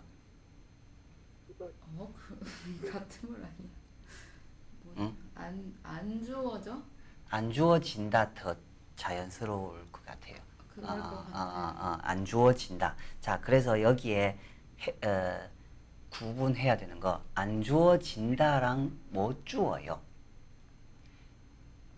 [1.97, 3.69] 어, 그 같은 말 아니야?
[4.83, 5.17] 뭐, 응?
[5.35, 6.81] 안, 안 주어져?
[7.29, 8.55] 안 주어진다 더
[8.95, 10.37] 자연스러울 것 같아요.
[10.73, 11.17] 그럴 아, 것.
[11.17, 12.95] 아, 아, 아, 안 주어진다.
[13.19, 14.39] 자, 그래서 여기에
[14.81, 15.49] 해, 어,
[16.09, 20.01] 구분해야 되는 거, 안 주어진다랑 못 주어요.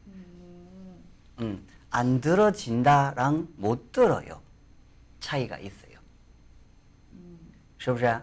[0.07, 1.03] 음,
[1.39, 4.40] 음, 안 들어진다랑 못 들어요.
[5.20, 5.98] 차이가 있어요.
[7.12, 7.38] 음,
[7.78, 8.20] 是不是?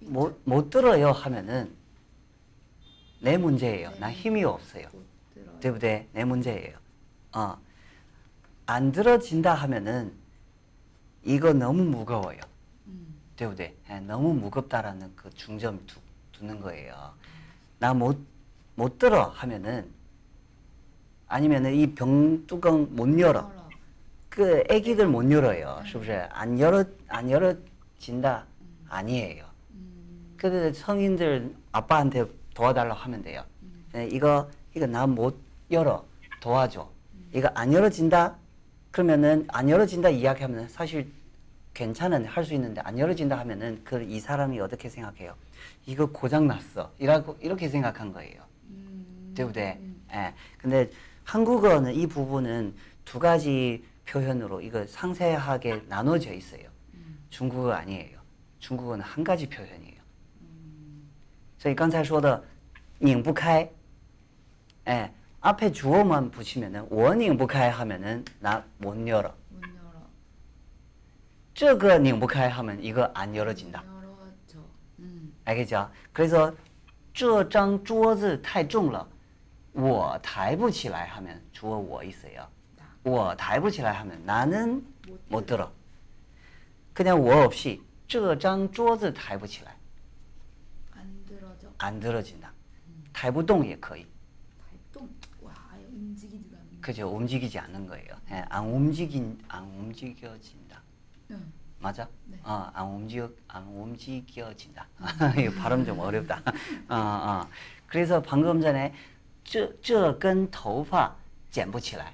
[0.00, 1.74] 못, 못 들어요 하면은
[3.20, 3.90] 내 문제예요.
[3.98, 4.88] 나 힘이 없어요.
[4.92, 5.60] 못 들어.
[5.60, 6.08] 对不对?
[6.12, 6.76] 내 문제예요.
[7.32, 7.56] 어.
[8.66, 10.12] 안 들어진다 하면은
[11.24, 12.40] 이거 너무 무거워요.
[12.86, 13.74] 음, 对不对?
[13.90, 15.98] 예, 너무 무겁다라는 그 중점 두,
[16.32, 17.14] 두는 거예요.
[17.78, 18.18] 나 못
[18.76, 19.88] 못 들어 하면은
[21.28, 23.40] 아니면은 이 병 뚜껑 못 열어.
[23.40, 23.52] 열어.
[24.28, 25.80] 그 애기들 못 열어요.
[25.84, 26.12] 是不是?
[26.30, 28.44] 안 열어 안 열어진다
[28.88, 29.44] 아니에요.
[29.72, 33.42] 음, 근데 성인들 아빠한테 도와달라고 하면 돼요.
[33.62, 33.84] 음.
[33.92, 35.36] 네, 이거 이거 나 못
[35.70, 36.04] 열어
[36.40, 36.88] 도와줘.
[37.32, 38.36] 이거 안 열어진다
[38.90, 41.10] 그러면은 안 열어진다 이야기하면 사실
[41.74, 45.34] 괜찮은 할 수 있는데 안 열어진다 하면은 그 이 사람이 어떻게 생각해요?
[45.86, 46.92] 이거 고장 났어.
[46.98, 48.42] 이라고 이렇게 생각한 거예요.
[48.70, 49.72] 음, 对不对?
[49.80, 50.32] 음, 예.
[50.58, 50.90] 근데
[51.28, 56.62] 한국어는 이 부분은 두 가지 표현으로 이거 상세하게 나눠져 있어요.
[56.94, 58.18] 음, 중국어 아니에요.
[58.58, 60.00] 중국어는 한 가지 표현이에요.
[60.42, 61.10] 음.
[61.58, 62.42] 所以刚才说的
[63.00, 63.68] 拧不开,
[64.88, 69.34] 예, 앞에 주어만 붙이면은 我拧不开 하면은 나 못 열어.
[69.50, 70.08] 못 열어.
[71.54, 73.82] 这个拧不开 하면 이거 안 열어진다.
[73.86, 74.58] 열어져.
[74.98, 75.90] 음, 알겠죠?
[76.12, 76.54] 그래서
[77.12, 79.06] 这张桌子太重了,
[79.78, 82.46] 我抬不起来 하면 주어 我 있어요.
[82.76, 82.84] 나.
[83.02, 85.70] 我抬不起来 하면 나는 못 못 들어.
[86.92, 89.74] 그냥 我 없이 这张桌子抬不起来,
[90.92, 91.68] 안 들어져.
[91.78, 92.52] 안 들어진다.
[93.12, 94.06] 抬不动也可以.
[94.92, 95.08] 발동.
[95.42, 96.80] 와, 아예 움직이지도 않는.
[96.80, 97.08] 그죠?
[97.08, 98.06] 움직이지 않는 거예요.
[98.30, 100.80] 예, 안 움직인 안 움직여진다.
[101.32, 101.52] 응.
[101.80, 102.08] 맞아?
[102.26, 102.38] 네.
[102.44, 104.86] 어, 안 움직여 안 움직여진다.
[105.38, 106.40] 이거 발음 좀 어렵다.
[106.88, 107.48] 어, 어.
[107.88, 108.94] 그래서 방금 전에
[109.48, 111.14] 这这根头发
[111.50, 112.12] 剪不起来.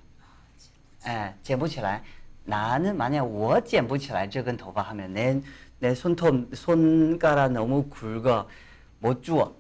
[1.06, 2.02] 예, 剪不起来.
[2.44, 5.40] 나는 만약 我剪不起来这根头发 하면 내,
[5.78, 8.46] 내 손톱 손가락 너무 굵어
[9.00, 9.54] 못 주워.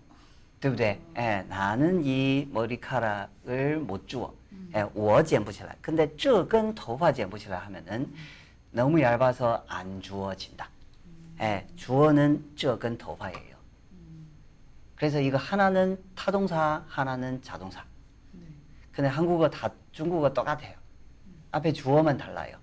[0.60, 1.00] 对不对?
[1.16, 4.34] 예, 나는 이 머리카락을 못 주워.
[4.74, 5.74] 예, 我剪不起来.
[5.80, 8.12] 근데 这根头发剪不起来 하면은
[8.72, 10.68] 너무 얇아서 안 주어진다.
[11.40, 13.53] 예, 주어는 这根头发예요.
[14.96, 17.84] 그래서 이거 하나는 타동사, 하나는 자동사.
[18.32, 18.40] 네.
[18.92, 20.74] 근데 한국어 다 중국어 똑같아요.
[21.52, 22.56] 앞에 주어만 달라요.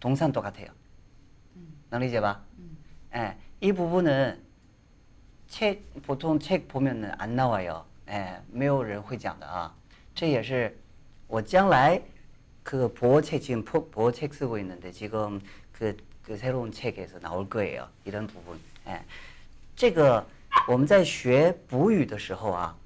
[0.00, 0.68] 동사는 똑같아요.
[1.90, 2.40] 能理解吧?
[3.14, 4.40] 예, 이 부분은
[5.48, 7.84] 책 보통 책 보면은 안 나와요.
[8.08, 9.74] 예, 没有人会讲的啊.
[10.14, 10.74] 这也是
[11.28, 12.00] 我将来
[12.62, 15.40] 그 보호책 지금 보- 보호책 쓰고 있는데 지금
[15.72, 17.88] 그, 그 새로운 책에서 나올 거예요.
[18.04, 18.58] 이런 부분.
[18.86, 19.02] 예.
[19.76, 20.26] 这个
[20.68, 22.76] 我们在学补语的时候啊，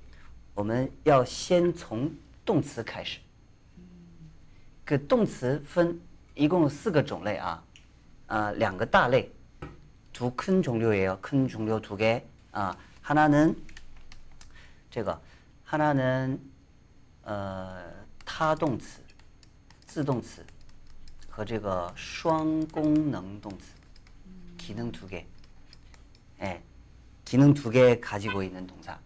[0.54, 2.10] 我们要先从
[2.44, 3.20] 动词开始。
[4.84, 6.00] 그动词分
[6.34, 7.62] 一共四个种类啊，
[8.26, 9.28] 呃，两个大类，
[10.12, 11.18] 두 큰 종류예요.
[11.20, 12.22] 큰 종류 두 개.
[12.52, 13.54] 아, 하나는
[14.90, 15.20] 这个
[15.64, 16.38] 하나는
[17.24, 17.82] 어,
[18.24, 19.00] 他动词,
[19.84, 20.44] 自动词
[21.28, 23.74] 和这个双功能动词.
[24.56, 25.26] 기능 두 개.
[26.40, 26.62] 예.
[27.30, 28.98] 기능 두 개 가지고 있는 동사.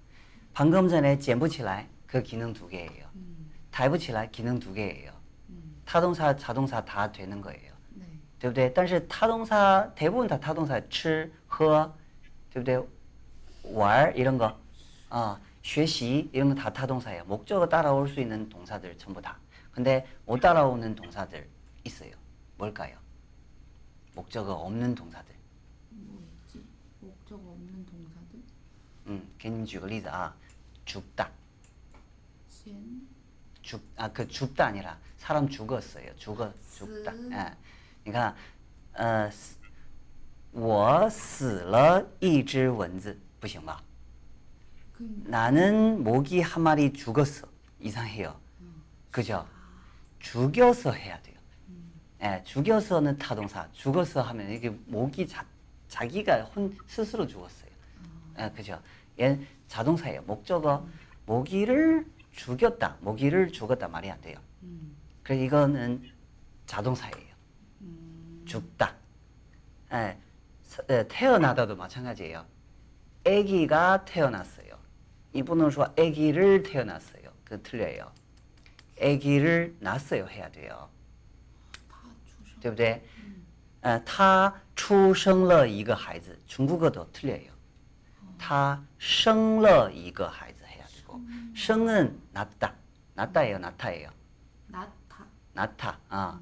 [0.52, 3.06] 방금 전에 捡不起来그 기능 두 개예요.
[3.70, 5.12] 抬不起来 기능 두 개예요.
[5.84, 7.72] 타동사, 자동사 다 되는 거예요.
[7.98, 8.06] 对
[8.38, 8.72] 对不对？
[8.72, 11.92] 但是他动사 대부분 다 타동사 吃喝，
[12.52, 12.82] 对不对？
[13.74, 14.58] 玩儿이런 거,
[15.10, 17.24] 아, 学习 이런 거 다 타동사예요.
[17.26, 19.38] 목적어 따라올 수 있는 동사들 전부 다.
[19.72, 21.46] 근데 못 따라오는 동사들
[21.84, 22.10] 있어요.
[22.56, 22.96] 뭘까요?
[24.14, 25.34] 목적어 없는 동사들.
[25.90, 26.64] 뭐 있지?
[27.00, 27.63] 목적 없는 동사들?
[29.06, 30.34] 음, 给你们举个例子啊,
[30.84, 31.30] 죽다,
[32.48, 32.74] 先
[33.62, 36.14] 죽, 아, 그 죽다 아니라 사람 죽었어요.
[36.16, 37.56] 죽어, 죽다.死 예.
[38.04, 38.34] 你看,
[38.94, 39.30] 어,
[40.52, 43.82] 我死了一只蚊子,不行吧?
[44.92, 47.46] 그 나는 모기 한 마리 죽었어.
[47.80, 48.38] 이상해요.
[49.10, 49.46] 그죠?
[50.18, 51.36] 죽여서 해야 돼요.
[52.22, 53.68] 예, 죽여서는 타동사.
[53.72, 55.44] 죽어서 하면 이게 모기 자,
[55.88, 57.63] 자기가 혼 스스로 죽었어요.
[58.38, 58.80] 예, 그죠?
[59.20, 60.22] 얘 자동사예요.
[60.22, 60.86] 목적어
[61.26, 62.96] 모기를 죽였다.
[63.00, 64.38] 모기를 죽었다 말이 안 돼요.
[64.62, 64.96] 음.
[65.22, 66.02] 그래서 이거는
[66.66, 67.30] 자동사예요.
[68.46, 68.94] 죽다.
[69.92, 70.16] 예,
[70.64, 72.44] 서- 예, 태어나다도 마찬가지예요.
[73.26, 74.78] 아기가 태어났어요.
[75.32, 77.30] 이분은 说 아기를 태어났어요.
[77.44, 78.10] 그 틀려요.
[79.00, 80.88] 아기를 낳았어요 해야 돼요.
[81.88, 83.02] 他出生对不对?
[83.82, 86.36] 어, 他出生了一个孩子.
[86.46, 87.50] 중국어도 틀려요.
[88.38, 91.20] 他生了一个孩子 해야 되고.
[91.54, 92.74] 生은 낳다.
[93.14, 94.10] 낳다예요, 낳다예요.
[94.68, 95.98] 나타 낳다.
[96.08, 96.40] 아.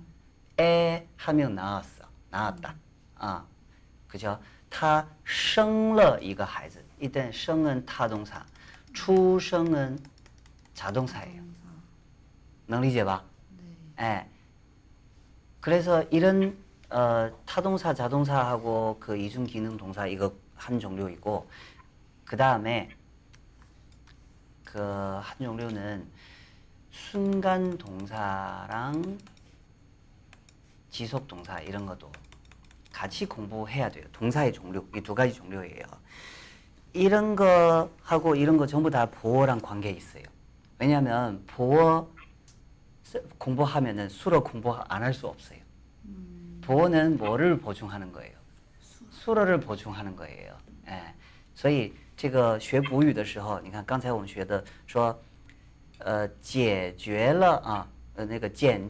[0.61, 2.05] 애 하면 낳았어.
[2.31, 2.75] 낳았다.
[3.17, 3.45] 아.
[4.07, 4.41] 그죠?
[4.71, 6.85] 他生了一个孩子.
[7.01, 8.45] 이땐 生은 타동사,
[8.93, 9.99] 出生은
[10.75, 11.43] 자동사예요.
[11.43, 11.69] 동사
[12.69, 13.25] 能理解吧?
[13.97, 14.29] 네 예.
[15.61, 16.57] 그래서 이런
[16.91, 21.49] 어, 타동사, 자동사하고 그 이중 기능 동사 이거 한 종류이고
[22.34, 22.90] 그 다음에
[24.66, 26.04] 그한 종류는
[26.90, 29.20] 순간 동사랑
[30.90, 32.12] 지속 동사 이런 것도
[32.92, 34.04] 같이 공부해야 돼요.
[34.14, 35.84] 동사의 종류 이 두 가지 종류예요.
[36.94, 40.24] 이런 거 하고 이런 거 전부 다 보어랑 관계 있어요.
[40.80, 42.10] 왜냐하면 보어
[43.04, 45.60] 쓰- 공부하면은 수로 공부 안 할 수 없어요.
[46.62, 48.36] 보어는 뭐를 보충하는 거예요?
[49.12, 50.58] 수로를 보충하는 거예요.
[50.88, 51.14] 예.
[51.54, 55.19] 所以这个学补语的时候，你看刚才我们学的说，
[55.99, 58.81] 呃，解决了啊，呃，那个剪，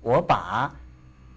[0.00, 0.74] 我把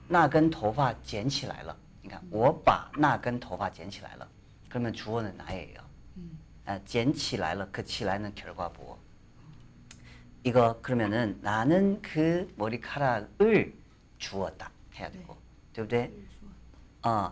[0.07, 1.75] 那根头发剪起来了。
[2.01, 4.27] 你看，我把那根头发剪起来了。
[4.69, 5.81] 그러면 주어는 나예요.
[6.65, 7.67] 아, 剪起来了.
[7.71, 8.97] 그 起来는 결과 보어.
[10.43, 13.73] 이거 그러면은 나는 그 머리카락을
[14.19, 15.35] 주었다 해야 되고,
[15.73, 16.11] 对不对?
[17.01, 17.31] 어,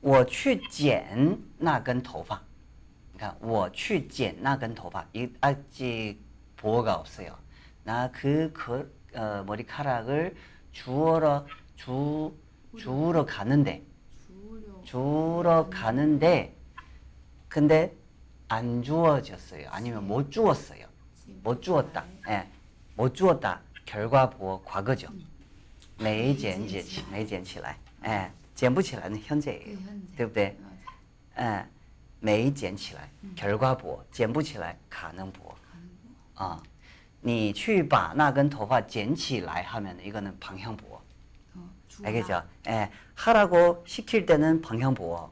[0.00, 2.40] 我去剪那根头发.
[3.24, 5.04] 그러니까 我去剪那根头发.
[5.12, 6.18] 이 아직
[6.56, 7.36] 보어가 없어요.
[7.84, 8.52] 나 그
[9.14, 10.34] 어, 머리카락을
[10.72, 11.44] 주우러
[11.76, 12.32] 주
[12.78, 13.82] 주우러 가는데
[14.26, 16.54] 주우려 주우러 가는데
[17.48, 17.92] 근데
[18.48, 19.68] 안 주어졌어요.
[19.70, 20.86] 아니면 못 주었어요.
[21.42, 22.04] 못 주었다.
[22.28, 22.46] 예.
[22.96, 23.60] 못 주었다.
[23.84, 25.08] 결과 보어 과거죠.
[25.98, 27.76] 没捡起起没捡起来.
[28.06, 28.30] 예.
[28.54, 29.64] 捡不起来는 현재예요.
[29.64, 30.56] 그 현재 对不对?
[31.34, 31.66] 맞아 예.
[32.20, 33.08] 没捡起来.
[33.34, 34.02] 결과 보어.
[34.10, 35.54] 捡不起来 가능 보어.
[36.36, 36.60] 아.
[37.22, 41.00] 你去把那根头发捡起来 하면 이거는 방향 보어.
[41.54, 42.08] 어, 주우라.
[42.08, 42.42] 알겠죠?
[42.68, 45.30] 예, 하라고 시킬 때는 방향 보어.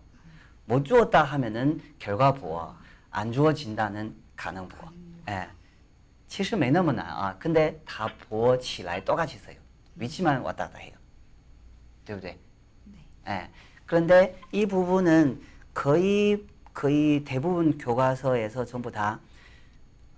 [0.66, 2.76] 못 주었다 하면은 결과 보어.
[3.10, 4.90] 안 주어진다는 가능 보어.
[5.28, 5.48] 예.
[6.28, 7.34] 其实没那么难啊.
[7.38, 9.56] 근데 다 보어 起来 똑같이 써요.
[9.96, 10.92] 위치만 왔다 갔다 해요.
[12.04, 12.38] 对不对?
[13.28, 13.50] 예.
[13.86, 15.40] 그런데 이 부분은
[15.72, 19.19] 거의 거의 대부분 교과서에서 전부 다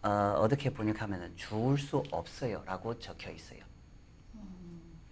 [0.02, 3.60] 어, 떻게 번역하면 죽을 수 없어요라고 적혀 있어요.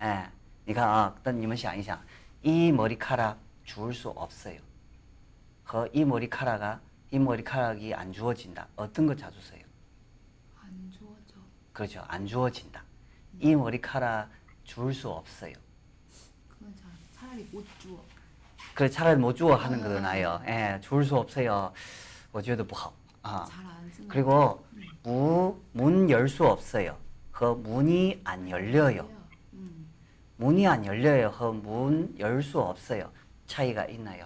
[0.01, 0.27] 예,
[0.67, 1.97] 니가 어떤 이것이 아니죠.
[2.43, 4.59] 이 머리카락 죽을 수 없어요.
[5.65, 6.79] 그 이 머리카락아
[7.11, 8.67] 이 머리카락이 안 주어진다.
[8.75, 9.61] 어떤 거 자주 써요?
[10.61, 11.35] 안 주어져.
[11.71, 12.03] 그렇죠.
[12.07, 12.83] 안 주어진다.
[13.33, 13.39] 음.
[13.41, 14.29] 이 머리카락
[14.63, 15.53] 줄 수 없어요.
[16.49, 16.73] 그건
[17.13, 18.03] 차라리 못 주어.
[18.74, 20.40] 그 차라리 못 주워 하는 거 더 나아요.
[20.46, 21.72] 예, 주울 수 없어요.
[22.32, 22.92] 我觉得不好.
[23.22, 23.44] 아.
[23.48, 24.08] 잘 안 쓰는.
[24.08, 24.64] 그리고
[25.02, 26.96] 무, 문 열 수 없어요.
[27.32, 29.08] 和 문이 안 열려요.
[29.54, 29.88] 음.
[30.36, 31.28] 문이 안 열려요.
[31.30, 33.10] 和 문 열 수 없어요.
[33.46, 34.24] 차이가 있나요?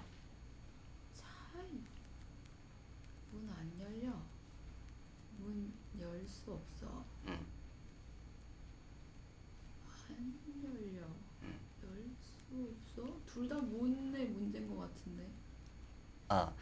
[16.28, 16.52] 어,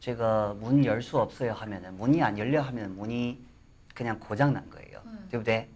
[0.00, 3.40] 제가 문 열 수 없어요 하면은 문이 안 열려 하면 문이
[3.94, 5.00] 그냥 고장 난 거예요.
[5.06, 5.18] 응.
[5.30, 5.68] 对不对?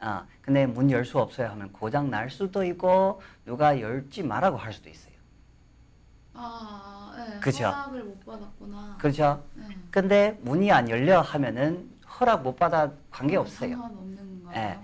[0.00, 4.72] 아, 근데 문 열 수 없어요 하면 고장 날 수도 있고 누가 열지 말라고 할
[4.72, 5.12] 수도 있어요.
[6.34, 7.40] 아, 네.
[7.40, 7.64] 그쵸.
[7.64, 8.96] 허락을 못 받았구나.
[9.00, 9.42] 그렇죠?
[9.54, 9.64] 네.
[9.90, 13.70] 근데 문이 안 열려 하면은 허락 못 받아 관계 없어요.
[13.76, 14.58] 상관없는 건가요?
[14.58, 14.78] 哎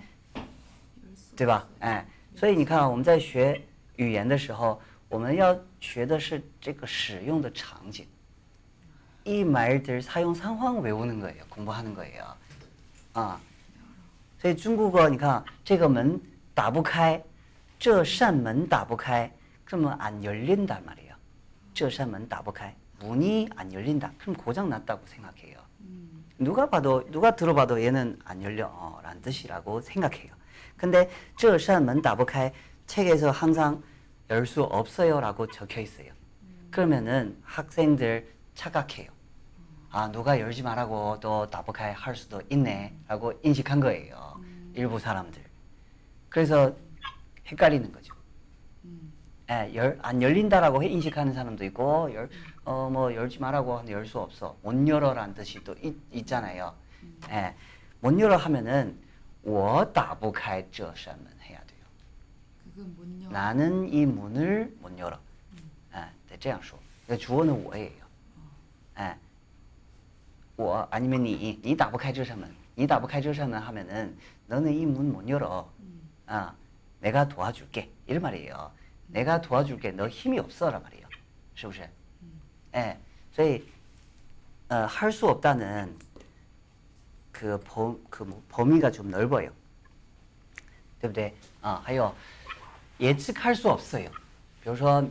[1.05, 1.65] 열수 对吧？
[1.79, 1.89] 없어요.
[1.91, 3.61] 哎，所以你看啊，我们在学
[3.97, 4.79] 语言的时候，
[5.11, 8.05] 我们要学的是这个使用的场景。
[9.23, 11.43] 이 말들 사용 상황 외우는 거예요.
[11.49, 12.23] 공부하는 거예요.
[13.13, 13.37] 아.
[14.39, 16.19] 所以中国어.你看这个门
[16.53, 17.21] 打不开，
[17.77, 19.31] 这扇门打不开，
[19.65, 21.15] 그러면 안 열린단 말이에요.
[21.73, 24.11] 这扇门打不开, 문이 안 열린다.
[24.17, 25.57] 그럼 고장 났다고 생각해요.
[25.81, 26.23] 음.
[26.37, 30.31] 누가 봐도 누가 들어봐도 얘는 안 열려 어, 라는 뜻이라고 생각해요.
[30.77, 32.53] 근데 这扇门打不开
[32.85, 33.81] 책에서 항상
[34.31, 36.11] 열 수 없어요라고 적혀 있어요.
[36.71, 39.09] 그러면은 학생들 착각해요.
[39.89, 44.39] 아 누가 열지 말라고 또打不开 할 수도 있네라고 인식한 거예요.
[44.73, 45.41] 일부 사람들.
[46.29, 46.75] 그래서
[47.47, 48.13] 헷갈리는 거죠.
[48.83, 49.13] 음.
[49.49, 52.29] 예, 열, 안 열린다라고 인식하는 사람도 있고, 열,
[52.65, 54.57] 어, 뭐, 열지 말라고 하는데 열 수 없어.
[54.61, 56.73] 못 열어라는 뜻이 또 있, 있잖아요.
[57.29, 57.55] 예,
[58.01, 58.99] 못 열어 하면은,
[59.41, 61.30] 我打不开这扇门
[63.29, 65.19] 나는 이 문을 못 열어.
[65.93, 66.79] 예, 네, 这样说.
[67.07, 67.91] 그 주어는 我예요.
[68.99, 69.15] 예,
[70.57, 74.15] 我 아니면 你,你打不开这扇门.你打不开这扇门 하면은,
[74.47, 75.69] 너는 이 문 못 열어.
[75.79, 76.01] 음.
[76.27, 76.53] 아,
[76.99, 77.89] 내가 도와줄게.
[78.05, 78.71] 이런 말이에요.
[79.07, 79.91] 내가 도와줄게.
[79.91, 81.07] 너 힘이 없어란 말이에요.
[81.55, 81.89] 是不是?
[82.75, 82.97] 예.
[83.33, 83.63] 所以
[84.69, 85.97] 어, 할 수 없다는
[87.31, 89.51] 그, 범, 그 뭐, 범위가 좀 넓어요.
[90.99, 91.33] 对不对?
[91.61, 92.13] 아, 还有
[93.01, 94.09] 예측할 수 없어요.
[94.63, 95.07] 比如说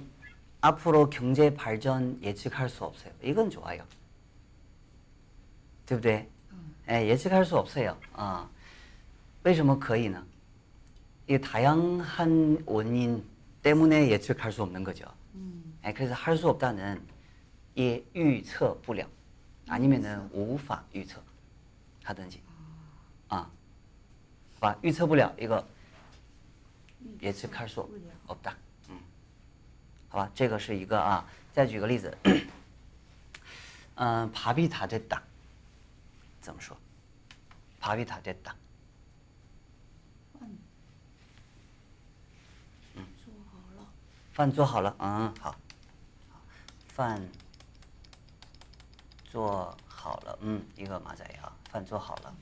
[0.61, 3.13] 앞으로 경제 발전 예측할 수 없어요.
[3.23, 3.85] 이건 좋아요.
[5.87, 6.29] 对不对?
[6.91, 7.97] 예, 예측할 수 없어요.
[8.13, 8.49] 아.
[9.45, 10.25] 为什么可以呢?
[11.29, 13.25] 이 다양한 원인
[13.63, 15.05] 때문에 예측할 수 없는 거죠.
[15.35, 15.79] 음.
[15.85, 17.01] 예, 그래서 할 수 없다는
[17.77, 19.07] 이预测不了
[19.69, 21.21] 아니면은 无法预测
[22.05, 22.41] 하든지.
[23.29, 23.47] 아.
[24.61, 25.65] 봐, 预测不了 이거
[27.20, 27.88] 别开看哦
[28.28, 28.54] 不的，
[28.90, 28.98] 嗯，
[30.10, 31.26] 好吧，这个是一个啊。
[31.54, 32.18] 再举个例子，
[33.96, 35.22] 嗯， 爬比塔的达，
[36.40, 36.78] 怎么说？
[37.80, 38.56] 爬比塔的达，
[40.40, 40.58] 嗯，
[42.96, 43.06] 饭。
[43.22, 43.88] 做好了，
[44.32, 45.56] 饭做好了，嗯，好，
[46.88, 47.28] 饭
[49.26, 52.36] 做好了，嗯，一个马仔啊，饭做好了，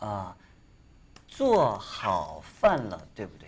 [0.00, 0.36] 啊、呃，
[1.26, 3.47] 做好饭了，对不对？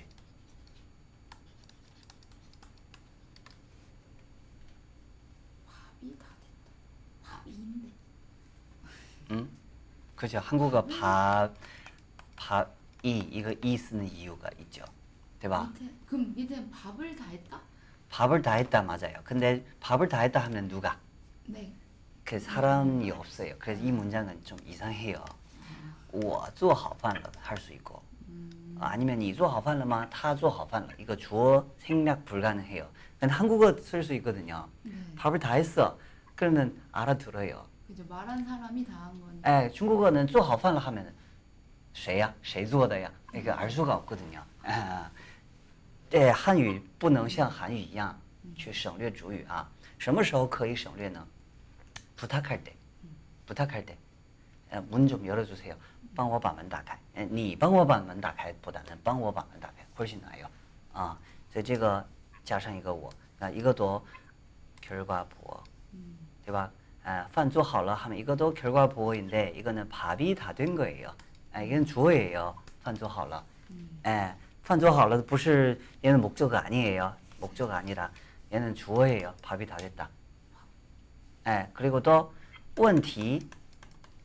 [9.32, 9.50] 음,
[10.16, 10.40] 그죠.
[10.40, 11.52] 한국어 밥,
[12.36, 12.68] 밥이
[13.32, 14.84] 이거 이 쓰는 이유가 있죠,
[15.40, 15.70] 对吧?
[15.74, 17.60] 밑에 그럼 밑에 밥을 다 했다?
[18.10, 19.16] 밥을 다 했다 맞아요.
[19.24, 20.98] 근데 밥을 다 했다 하면 누가?
[21.48, 21.72] 네.
[22.24, 23.56] 그 사람이 없어요.
[23.60, 25.24] 그래서 이 문장은 좀 이상해요.
[26.12, 28.02] 我做好饭了 할 수 있고
[28.80, 30.08] 아, 아니면 你做好饭了吗?
[30.10, 32.88] 他做好饭了 이거 주어 생략 불가능해요.
[33.20, 34.68] 근데 한국어 쓸 수 있거든요.
[34.84, 34.92] 네.
[35.18, 35.98] 밥을 다 했어.
[36.36, 37.66] 그러면 알아들어요.
[38.00, 39.64] 그죠 말한 사람이 다 한 거니까.
[39.66, 41.14] 에, 중국어는 做好饭了 하면
[41.94, 42.34] 谁呀?
[42.42, 43.12] 谁做的呀?
[43.34, 44.44] 이거 알 수가 없거든요.
[44.64, 45.10] 아,
[46.10, 48.20] 네, 한유 不能像韩语一样
[48.56, 51.26] 去省略主语啊.什么时候可以省略呢?
[52.18, 52.74] 부탁할 때.
[53.46, 53.98] 부탁할 때.
[54.90, 55.76] 문 좀 열어주세요.
[56.16, 56.98] 帮我把门打开.
[57.30, 60.48] 你帮我把门打开 보다는 帮我把门打开 훨씬 나아요.
[60.94, 61.16] 아,
[61.52, 62.06] 所以这个
[62.44, 64.06] 加上一个我, 나 이것도
[64.82, 65.64] 결과 보어.
[66.46, 66.72] 对吧?
[67.04, 71.14] 아, 饭做好了 하면 이것도 결과 보호인데 이거는 밥이 다 된 거예요.
[71.54, 72.56] 아, 이건 주어예요.
[72.84, 73.44] 饭做好了.
[74.06, 74.34] 예,
[74.64, 77.16] 饭做好了不是 얘는 목적어 아니에요.
[77.40, 78.12] 목적어 아니라
[78.52, 79.34] 얘는 주어예요.
[79.42, 80.10] 밥이 다 됐다.
[81.48, 82.34] 예, 그리고 또
[82.78, 83.48] 问题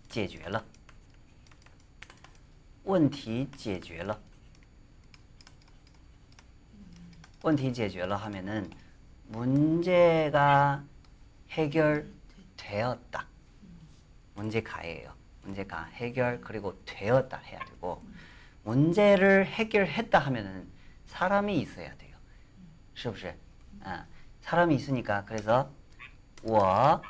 [0.09, 0.63] 解决了.
[2.85, 4.19] 问题解决了.
[7.43, 8.71] 问题解决了 하면은
[9.29, 10.83] 문제가
[11.51, 12.07] 해결
[12.65, 13.27] 되었다.
[14.35, 15.15] 문제가예요.
[15.43, 18.05] 문제가 해결 그리고 되었다 해야 되고
[18.63, 20.69] 문제를 해결했다 하면은
[21.07, 22.17] 사람이 있어야 돼요.
[22.95, 23.35] 是不是?
[23.83, 24.05] 아,
[24.43, 25.71] 사람이 있으니까 그래서
[26.43, 27.03] 我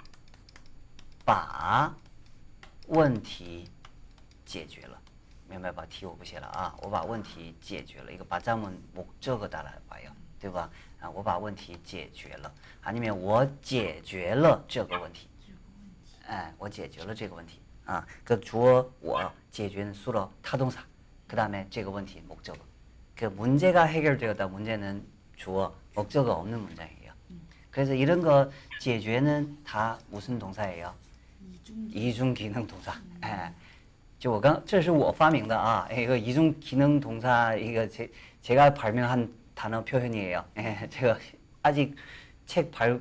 [1.24, 1.94] 把
[2.88, 3.68] 问题
[4.44, 4.98] 解决了.
[5.48, 5.84] 明白吧?
[5.86, 8.12] 题我不写了啊.我把问题解决了.
[8.12, 10.12] 이거 받자면 목적어 따라와요.
[10.40, 10.70] 对吧?
[11.00, 12.52] 아, 我把问题解决了.
[12.82, 15.28] 아니면 我解决了这个问题.
[16.26, 18.06] 哎，我解决了这个问题啊。
[18.24, 20.80] 그 주어 我解决는 수로 타동사.
[21.26, 22.58] 그 다음에 这个问题 목적어.
[23.16, 24.48] 그 문제가 해결되었다.
[24.48, 25.04] 문제는
[25.36, 27.12] 주어 목적어 없는 문장이에요.
[27.70, 28.50] 그래서 이런 거
[28.80, 30.94] 解决는 다 무슨 동사예요?
[31.42, 32.94] 이중 이중 기능 동사.
[33.24, 33.52] 예.
[34.18, 38.10] 就我刚这是我发明的啊，一个 이중 기능 동사 이거 제
[38.42, 40.44] 제가 발명한 단어 표현이에요.
[40.58, 41.18] 예, 제가
[41.62, 41.94] 아직
[42.46, 43.00] 책 발,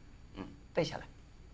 [0.70, 1.06] 음, 背下来.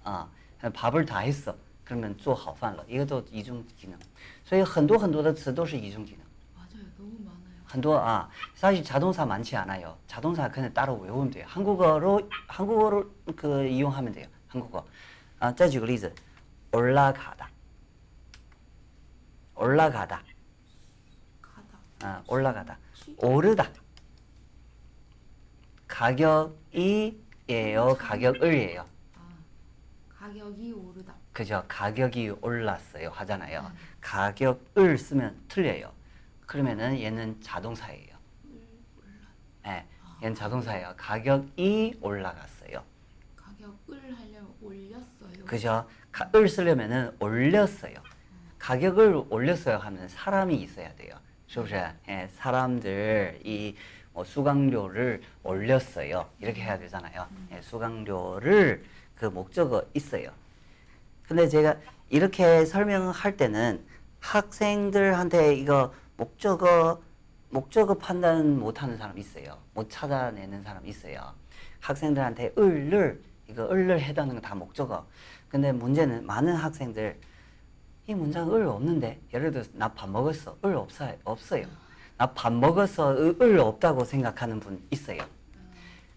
[0.05, 0.29] 아,
[0.73, 1.55] 밥을 다 했어.
[1.85, 2.85] 그러면 做好饭了.
[2.89, 3.99] 이것도 이중 기능.
[4.45, 6.21] 所以很多很多的词都是 이중 기능.
[6.55, 6.85] 맞아요.
[6.97, 7.63] 너무 많아요.
[7.65, 9.97] 很多 아, 사실 자동사 많지 않아요.
[10.07, 11.45] 자동사 그냥 따로 외우면 돼요.
[11.49, 14.27] 한국어로 한국어로 그 이용하면 돼요.
[14.49, 14.87] 한국어.
[15.39, 16.13] 아, 再举个例子.
[16.73, 17.51] 올라가다.
[19.57, 20.23] 올라가다.
[21.43, 21.79] 가다.
[22.03, 22.79] 아, 올라가다.
[23.19, 23.69] 오르다.
[25.89, 27.15] 가격이에요.
[27.99, 28.87] 가격을이에요.
[30.27, 31.15] 아, 가격이 오르다.
[31.33, 31.65] 그죠?
[31.69, 33.11] 가격이 올랐어요.
[33.11, 33.71] 하잖아요.
[34.01, 35.93] 가격을 쓰면 틀려요.
[36.47, 38.13] 그러면은 얘는 자동사예요.
[39.67, 39.85] 예,
[40.23, 40.95] 얘는 자동사예요.
[40.97, 42.83] 가격이 올라갔어요.
[43.37, 45.45] 가격을 하려면 올렸어요.
[45.47, 45.89] 그죠?
[46.11, 47.95] 가, 을 쓰려면은 올렸어요.
[48.59, 51.17] 가격을 올렸어요 하면 사람이 있어야 돼요.
[51.49, 51.75] 是不是?
[52.09, 53.75] 예, 사람들 이
[54.15, 56.29] 뭐 수강료를 올렸어요.
[56.39, 57.27] 이렇게 해야 되잖아요.
[57.53, 58.85] 예, 수강료를
[59.20, 60.30] 그 목적어 있어요.
[61.28, 61.76] 근데 제가
[62.10, 63.84] 이렇게 설명할 때는
[64.20, 67.02] 학생들한테 이거 목적어
[67.50, 69.58] 목적어 판단 못하는 사람 있어요.
[69.74, 71.34] 못 찾아내는 사람 있어요.
[71.80, 75.06] 학생들한테 을을 이거 을을 해다는 거 다 목적어.
[75.50, 77.18] 근데 문제는 많은 학생들
[78.08, 81.66] 이 문장 을 없는데 예를 들어서 나밥 먹었어 을 없어요 없어요.
[82.18, 82.54] 나밥
[83.12, 85.20] 을, 을 없다고 생각하는 분 있어요.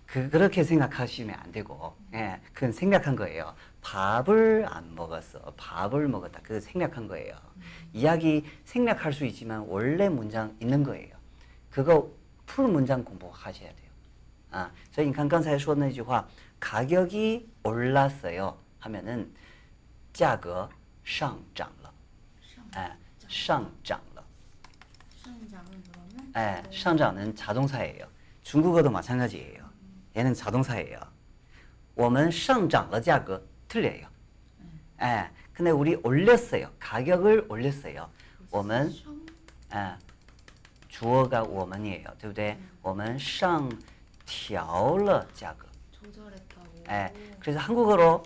[0.09, 3.55] 그 그렇게 생각하시면 안 되고, 예, 그건 생각한 거예요.
[3.82, 6.39] 밥을 안 먹었어, 밥을 먹었다.
[6.43, 7.36] 그 생각한 거예요.
[7.93, 11.16] 이야기 생각할 수 있지만 원래 문장 있는 거예요.
[11.70, 12.09] 그거
[12.45, 13.86] 풀 문장 공부하셔야 돼요.
[14.51, 16.26] 아, 所以你看刚才说的那句话,
[16.59, 19.30] 가격이 올랐어요 하면은
[20.13, 20.70] 价格
[21.03, 21.91] 上涨了,
[22.78, 22.91] 예,
[23.28, 24.24] 上涨了.
[25.22, 28.07] 상장은 그러면 예, 上涨은 자동사예요.
[28.43, 29.66] 중국어도 마찬가지예요.
[30.16, 30.99] 얘는 자동사예요.
[31.95, 34.07] 我们上涨了价格 틀려요.
[35.01, 36.70] 예, 근데 우리 올렸어요.
[36.80, 38.09] 가격을 올렸어요.
[38.51, 39.26] 我们 상-
[39.74, 39.97] 예,
[40.89, 42.05] 주어가 我们이에요.
[42.18, 42.57] 对不对?
[42.82, 43.70] 我们上
[44.26, 45.68] 调了价格.
[45.91, 46.84] 조절했다고.
[46.89, 48.24] 예, 그래서 한국어로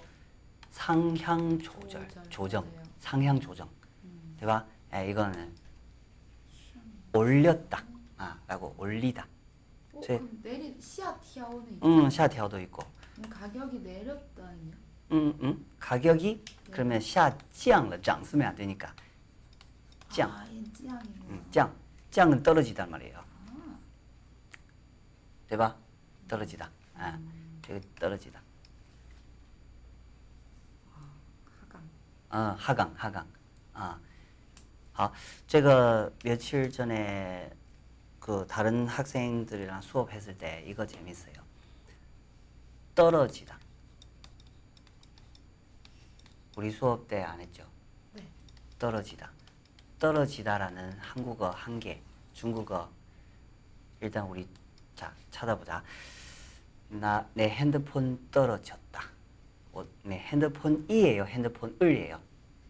[0.72, 2.84] 상향 조절, 조절, 조정, 맞아요.
[3.00, 3.68] 상향 조정,
[4.04, 4.36] 음.
[4.40, 4.66] 对吧?
[4.94, 5.52] 예, 이거는
[7.14, 7.84] 올렸다,
[8.18, 9.26] 아, 라고 올리다.
[9.95, 12.11] 오, 제- 그럼 내리 씨앗 티아오는 음, 있잖아요.
[12.11, 12.83] 샤티아도 있고.
[13.17, 14.75] 그럼 가격이 내렸다 아니야?
[15.13, 15.67] 음, 음.
[15.79, 16.55] 가격이 네.
[16.71, 18.93] 그러면 샤짱을 짱 쓰면 안 되니까.
[20.09, 20.31] 짱.
[20.31, 21.25] 아, 얘 짱이구나.
[21.29, 21.75] 음, 짱.
[22.11, 23.19] 짱은 떨어지단 말이에요.
[23.19, 23.79] 아.
[25.49, 25.79] 대박.
[26.29, 26.71] 떨어지다.
[26.97, 27.19] 아,
[27.69, 28.41] 이거 떨어지다.
[31.61, 31.91] 가감.
[32.31, 33.27] 어, 하강, 하강.
[33.75, 33.99] 아,
[34.95, 35.13] 아,
[35.47, 37.51] 제가 며칠 전에
[38.25, 41.35] 그 다른 학생들이랑 수업했을 때 이거 재밌어요.
[42.95, 43.59] 떨어지다.
[46.57, 47.67] 우리 수업 때 안 했죠?
[48.15, 48.27] 네.
[48.79, 49.31] 떨어지다.
[49.99, 52.01] 떨어지다라는 한국어 한 개,
[52.33, 52.89] 중국어
[54.01, 54.49] 일단 우리
[54.97, 55.85] 자 찾아보자.
[56.89, 59.03] 나 내 핸드폰 떨어졌다.
[59.73, 62.19] 어, 내 핸드폰이에요, 핸드폰을이에요.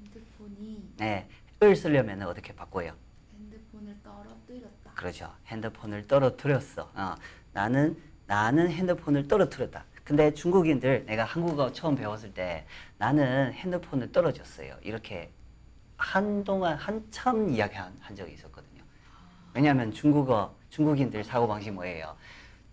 [0.02, 1.28] 핸드폰이 네,
[1.62, 2.96] 을 쓰려면 어떻게 바꿔요?
[3.38, 4.83] 핸드폰을 떨어뜨렸다.
[4.95, 5.31] 그렇죠.
[5.47, 6.91] 핸드폰을 떨어뜨렸어.
[6.93, 7.15] 어,
[7.53, 7.97] 나는
[8.27, 9.85] 나는 핸드폰을 떨어뜨렸다.
[10.03, 12.65] 근데 중국인들 내가 한국어 처음 배웠을 때
[12.97, 14.75] 나는 핸드폰을 떨어졌어요.
[14.81, 15.31] 이렇게
[15.97, 18.83] 한동안 한참 이야기한 한 적이 있었거든요.
[19.53, 22.15] 왜냐하면 중국어 중국인들 사고 방식 뭐예요?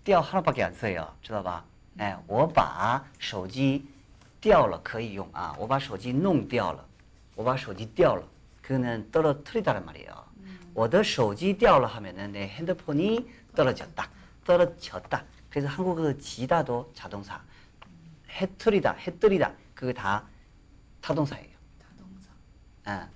[0.05, 1.12] 掉 하나밖에 안 써요.
[1.22, 1.64] 知道吧?
[1.99, 3.84] 예, 我把手机
[4.40, 6.84] 掉了可以用啊.我把手机弄掉了.
[7.34, 8.22] 我把手机掉了.
[8.62, 10.26] 그는 떨어뜨리다란 말이에요.
[10.74, 14.11] 我的手机掉了 하면은 내 핸드폰이 떨어졌다.
[14.44, 15.24] 떨어졌다.
[15.51, 17.42] 그래서 한국어 지다도 자동사.
[18.28, 19.53] 해뜨리다, 해뜨리다.
[19.74, 20.24] 그거 다
[21.01, 21.57] 타동사예요.
[21.80, 22.30] 자동차.
[22.84, 23.09] 嗯，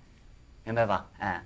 [0.65, 1.07] 明白吧？
[1.19, 1.45] 哎，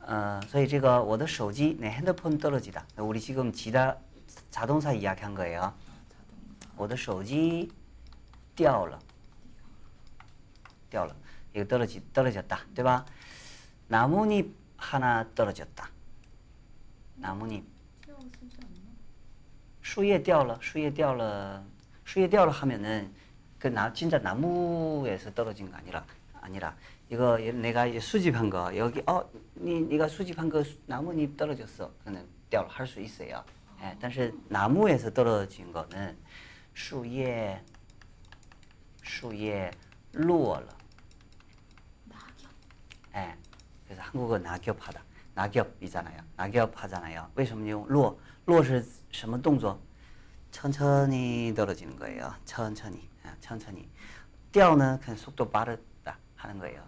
[0.00, 2.84] 呃，所以这个我的手机내 핸드폰 떨어지다.
[2.96, 3.96] 우리 지금 지다
[4.50, 5.62] 자동사 이야기한 거예요.
[5.62, 5.74] 아,
[6.08, 6.74] 자동차.
[6.76, 7.70] 我的手机
[8.56, 8.98] 掉了，
[10.90, 11.14] 掉了，
[11.54, 13.04] 이거 떨어지 떨어졌다, 对吧?
[13.86, 15.88] 나뭇잎 하나 떨어졌다.
[17.16, 17.64] 나뭇잎
[18.04, 18.90] 跳쓰지 않나?
[19.82, 21.64] 树叶掉了，树叶掉了，
[22.04, 23.12] 树叶掉了 하면은
[23.58, 26.04] 그 나 진짜 나무에서 떨어진 거 아니라
[26.40, 26.76] 아니라
[27.08, 31.90] 이거 얘- 내가 이 수집한 거 여기 어니 네가 수집한 거 수- 나뭇잎 떨어졌어.
[32.04, 33.42] 그는 掉了 할 수 있어요.
[33.80, 36.16] 예, 但是 나무에서 떨어진 거는
[36.74, 37.62] 树叶
[39.02, 39.70] 树叶
[40.12, 40.68] 落了.
[42.08, 42.50] 낙엽.
[43.14, 43.34] 예.
[43.88, 45.02] 그래서 한국어 낙엽하다.
[45.34, 46.20] 낙엽이잖아요.
[46.36, 47.30] 낙엽하잖아요.
[47.36, 48.18] 为什么用落?
[48.46, 49.78] 落是什么动作?
[50.50, 52.32] 천천히 떨어지는 거예요.
[52.44, 53.08] 천천히.
[53.24, 53.88] 아, 천천히.
[54.52, 56.84] 掉는 그냥 속도 빠르다 하는 거예요.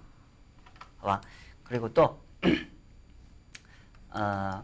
[0.99, 1.21] 好吧?
[1.65, 2.21] 그리고 또
[4.11, 4.63] 어,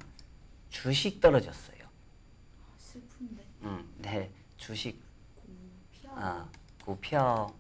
[0.71, 1.85] 주식 떨어졌어요.
[1.85, 3.45] 아, 슬픈데.
[3.63, 4.31] 음, 네.
[4.57, 5.01] 주식
[5.35, 5.47] 股
[5.91, 6.13] 票.
[6.17, 6.49] 아,
[6.85, 7.53] 股票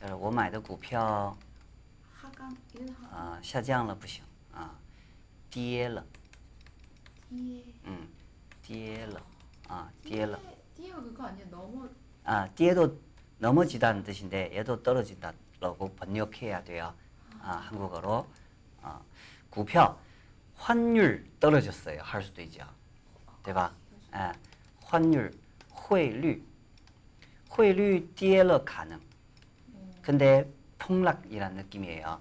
[0.00, 1.36] 呃我买的股票
[2.36, 3.14] 하강 1하.
[3.14, 4.74] 啊下降了不行啊
[5.50, 6.04] 跌了
[7.30, 7.62] 뒤에.
[7.84, 8.08] 嗯
[8.62, 9.20] 跌了
[9.68, 10.38] 啊跌了
[10.76, 11.44] 뒤에 그거 아니야?
[11.50, 11.88] 넘어.
[12.24, 12.96] 아跌도
[13.38, 16.94] 넘어지다는 뜻인데 얘도 떨어진다라고 번역해야 돼요
[17.40, 18.26] 아 한국어로
[18.82, 19.00] 아,
[19.50, 19.98] 股票
[20.56, 22.64] 환율 떨어졌어요 할 수도 있죠
[23.42, 23.74] 对吧
[24.12, 24.32] 아,
[24.84, 25.32] 환율
[25.70, 26.44] 汇率
[27.48, 28.96] 汇率跌了 가능
[29.74, 32.20] 어, 근데 폭락이란 느낌이에요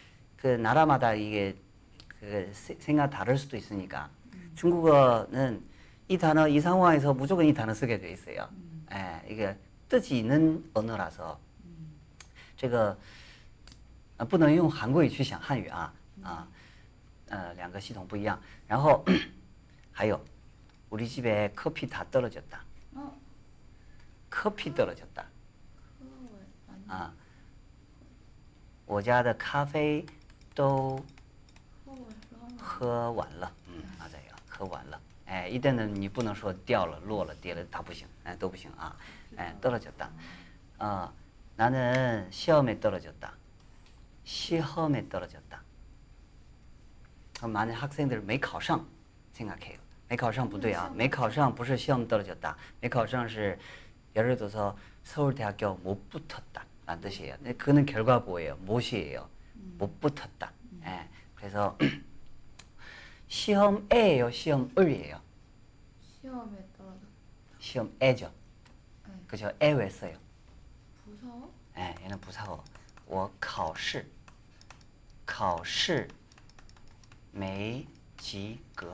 [0.40, 1.56] 그 나라마다 이게
[2.20, 4.08] 그 세- 생각 다를 수도 있으니까
[4.54, 5.62] 중국어는
[6.08, 8.48] 이 단어 이 상황에서 무조건 이 단어 쓰게 돼 있어요.
[8.52, 8.86] 음.
[8.92, 9.56] 예, 이게
[9.88, 11.92] 뜻이 있는 언어라서 嗯
[12.56, 12.96] 这个
[14.18, 16.48] 呃不能用韩国语去想汉语啊啊，
[17.28, 18.40] 呃两个系统不一样。
[18.66, 19.04] 然后
[19.92, 20.20] 还有
[20.90, 22.64] 우리 집에 커피 다 떨어졌다.
[22.94, 23.12] 어,
[24.30, 25.24] 커피 떨어졌다.
[25.98, 26.10] 그거
[26.68, 26.88] 아니.
[26.88, 27.12] 啊，
[28.86, 30.06] 我家的咖啡
[30.60, 31.02] 都
[31.86, 31.98] 허월
[32.32, 32.58] 러머.
[32.58, 35.00] 喝完了，嗯，맞아요，喝完了。
[35.26, 38.96] 哎，一旦呢，你不能说掉了、落了、跌了，它不行，哎，都不行啊。
[39.36, 40.10] 哎，떨어졌다。
[40.78, 41.12] 아,
[41.56, 43.32] 나는 시험에 떨어졌다.
[44.24, 45.62] 시험에 떨어졌다.
[47.36, 48.86] 그럼 많은 학생들 没考上
[49.32, 49.78] 생각해요.
[50.08, 52.56] 没考上不对啊，没考上不是 시험 떨어졌다.
[52.80, 53.58] 没考上是
[54.14, 56.64] 예를 들어서 서울대학교 못 붙었다.
[56.86, 57.34] 라는 뜻이에요.
[57.36, 58.56] 근데 그는 결과보예요.
[58.60, 59.28] 못이에요.
[59.60, 60.52] 못 붙었다.
[60.84, 61.08] 예.
[61.34, 61.76] 그래서
[63.28, 64.30] 시험에예요.
[64.30, 65.20] 시험을이에요.
[66.20, 67.06] 시험에 떨어졌다.
[67.58, 68.32] 시험에죠.
[69.06, 69.14] 네.
[69.26, 69.50] 그죠?
[69.60, 70.16] 에 왜 써요?
[71.04, 71.52] 무서워?
[71.76, 72.62] 예, 얘는 부사어.
[73.06, 74.04] 我考试
[75.24, 76.08] 考试
[77.32, 78.90] 没及格.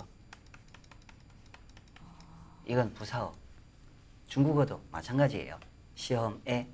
[2.67, 3.35] 이건 부사어.
[4.27, 5.59] 중국어도 마찬가지예요.
[5.95, 6.69] 시험에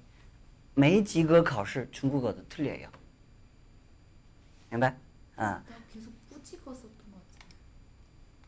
[0.75, 2.89] 没及格考试 중국어도 틀려요.
[4.73, 4.95] 明白?
[5.37, 5.63] 아, 나
[5.93, 7.47] 계속 뿌찍었었던 것 같아.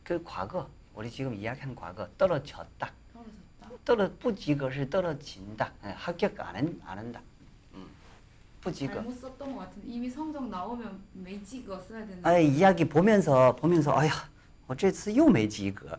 [0.03, 2.91] 그 과거 우리 지금 이야기하는 과거 떨어졌다.
[3.13, 3.69] 떨어졌다.
[3.85, 5.71] 떨어 不及格是 떨어진다.
[5.85, 7.21] 예, 합격 안, 한, 안 한다.
[7.73, 7.87] 음.
[8.61, 8.93] 부지거.
[8.95, 12.19] 잘못 썼던 것 같은데 이미 성적 나오면 메이지거 써야 되는.
[12.25, 14.11] 아 이야기 보면서 보면서 아야,
[14.67, 15.97] 我这次又没及格.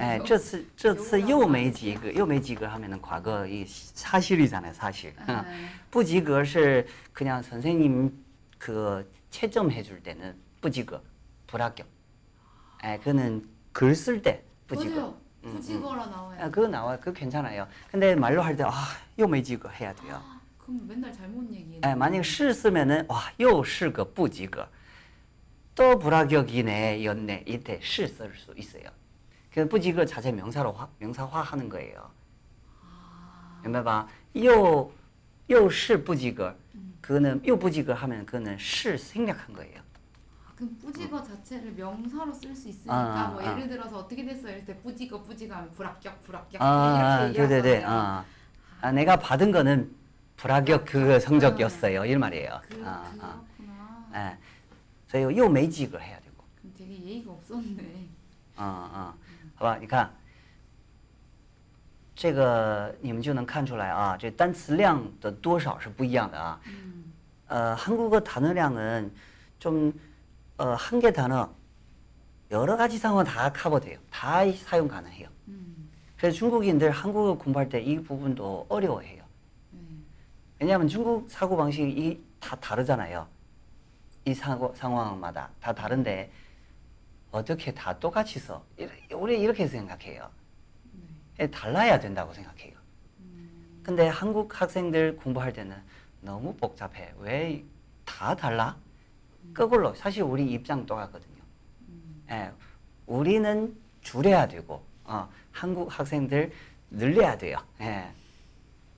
[0.00, 5.14] 예, 这次这次又没及格，又没及格 하면은 과거 이 사실이잖아요, 사실.
[5.26, 5.44] 아,
[5.90, 8.24] 부지거 是 그냥 선생님
[8.58, 11.00] 그 채점해 줄 때는 부지거,
[11.46, 11.86] 불합격.
[12.84, 14.94] 예, 그는 글 쓸 때 부지거.
[15.00, 15.16] 맞아요.
[15.42, 16.40] 부지거라 나와요.
[16.40, 16.98] 아, 그거 나와요.
[17.00, 17.66] 그거 괜찮아요.
[17.90, 18.70] 근데 말로 할 때 아,
[19.18, 20.14] 又没及格 해야 돼요.
[20.22, 21.80] 아, 그럼 맨날 잘못 얘기해.
[21.84, 24.68] 예, 만약에 是 쓰면은 와, 又是个不及格.
[25.74, 27.44] 또 불합격이네, 였네.
[27.46, 28.84] 이때 是 쓸 수 있어요.
[29.52, 32.10] 그 부지거 자체 명사로 화, 명사화 하는 거예요.
[33.64, 34.06] 明白吧?
[34.34, 34.90] 又
[35.48, 36.54] 又是不及格.
[37.06, 39.80] 그거는 又不及格 하면 그거는 是 생략한 거예요.
[40.46, 43.52] 아, 그럼 뿌지거 자체를 명사로 쓸 수 있으니까 아, 뭐 아.
[43.52, 47.68] 예를 들어서 어떻게 됐어 이럴 때 뿌지거 뿌지거 하면 불합격 불합격 아, 이렇게 네네네.
[47.68, 47.88] 얘기하잖아요.
[47.88, 48.24] 아,
[48.80, 49.90] 아, 내가 받은 거는
[50.36, 52.04] 불합격 그 성적이었어요.
[52.04, 52.60] 이 말이에요.
[52.68, 53.40] 그, 아, 아.
[53.56, 54.06] 그렇구나.
[54.14, 54.38] 예.
[55.08, 56.42] 所以又没及格 해야 되고.
[56.60, 58.08] 그럼 되게 예의가 없었네.
[58.56, 59.14] 啊啊，
[59.56, 60.10] 好吧，你看，
[62.14, 66.58] 这个你们就能看出来啊，这单词量的多少是不一样的啊。
[66.66, 66.95] 음,
[67.49, 69.11] 어, 한국어 단어량은
[69.59, 69.99] 좀
[70.57, 71.49] 어, 한 개 단어
[72.51, 73.99] 여러 가지 상황 다 커버돼요.
[74.09, 75.27] 다 사용 가능해요.
[75.49, 79.23] 음, 그래서 중국인들 한국어 공부할 때 이 부분도 어려워해요.
[79.71, 79.79] 네.
[80.59, 83.27] 왜냐하면 중국 사고 방식이 다 다르잖아요.
[84.25, 86.31] 이 사고 상황마다 다 다른데
[87.31, 88.63] 어떻게 다 똑같이 써?
[89.13, 90.29] 우리 이렇게 생각해요.
[91.39, 92.75] 예, 달라야 된다고 생각해요.
[93.83, 95.75] 근데 한국 학생들 공부할 때는
[96.20, 97.14] 너무 복잡해.
[97.18, 97.64] 왜
[98.04, 98.76] 다 달라?
[99.54, 101.42] 그걸로 사실 우리 입장 똑같거든요.
[102.30, 102.50] 예,
[103.06, 106.52] 우리는 줄여야 되고 어, 한국 학생들
[106.90, 107.58] 늘려야 돼요.
[107.80, 108.08] 예.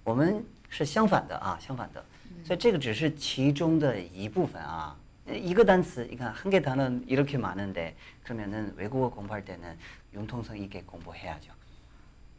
[0.05, 2.05] 我们是相反的啊，相反的。
[2.45, 4.97] 所以这个只是其中的一部分啊。
[5.27, 9.77] 一个单词，你看한 개 단어 이렇게 많은데 그러면은 외국어 공부할 때는
[10.12, 11.51] 융통성 있게 공부해야죠.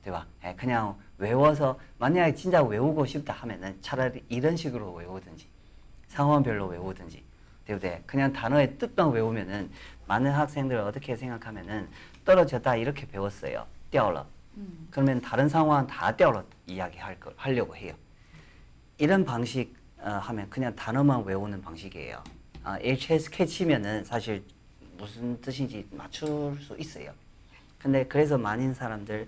[0.03, 0.27] 对吧?
[0.43, 5.47] 예, 그냥 외워서 만약에 진짜 외우고 싶다 하면은 차라리 이런 식으로 외우든지
[6.07, 7.23] 상황별로 외우든지
[7.65, 8.01] 对不对?
[8.05, 9.69] 그냥 단어의 뜻만 외우면은
[10.07, 11.89] 많은 학생들 어떻게 생각하면은
[12.23, 13.65] 떨어졌다 이렇게 배웠어요.
[13.89, 14.25] 掉了.
[14.57, 17.93] 음, 그러면 다른 상황 다 떼어로 이야기할 걸 하려고 해요.
[18.97, 22.23] 이런 방식 어, 하면 그냥 단어만 외우는 방식이에요.
[22.63, 24.43] 아, HSK 치면은 사실
[24.97, 27.11] 무슨 뜻인지 맞출 수 있어요.
[27.79, 29.27] 근데 그래서 많은 사람들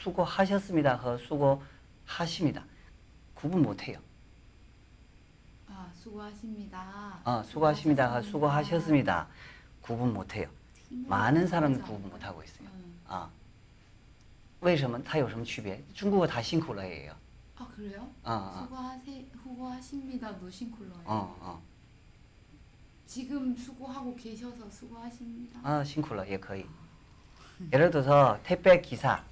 [0.00, 2.64] 수고하셨습니다和수고하십니다
[3.34, 3.98] 구분 못 해요.
[5.68, 7.20] 아 수고하십니다.
[7.24, 9.26] 아, 수고하십니다和수고하셨습니다
[9.82, 10.48] 구분 못 해요.
[10.90, 12.68] 많은 사람은 구분 못 하고 있어요.
[12.68, 13.00] 음.
[13.08, 13.28] 아,
[14.60, 15.82] 为什么它有什么区别？
[15.94, 17.12] 中国他辛苦了也有。
[17.56, 18.08] 아 그래요?
[18.24, 18.62] 아, 아.
[18.62, 21.02] 수고하세 수고하십니다 노싱콜러예요.
[21.04, 21.62] 어, 어.
[23.06, 25.60] 지금 수고하고 계셔서 수고하십니다.
[25.62, 26.64] 아, 辛苦了也可以.
[27.72, 29.22] 예를 들어서 택배 기사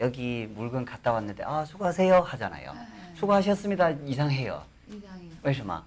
[0.00, 2.74] 여기 물건 갔다 왔는데 아 수고하세요 하잖아요.
[3.14, 4.62] 수고하셨습니다 이상해요.
[4.88, 5.32] 이상해요.
[5.42, 5.82] 왜냐면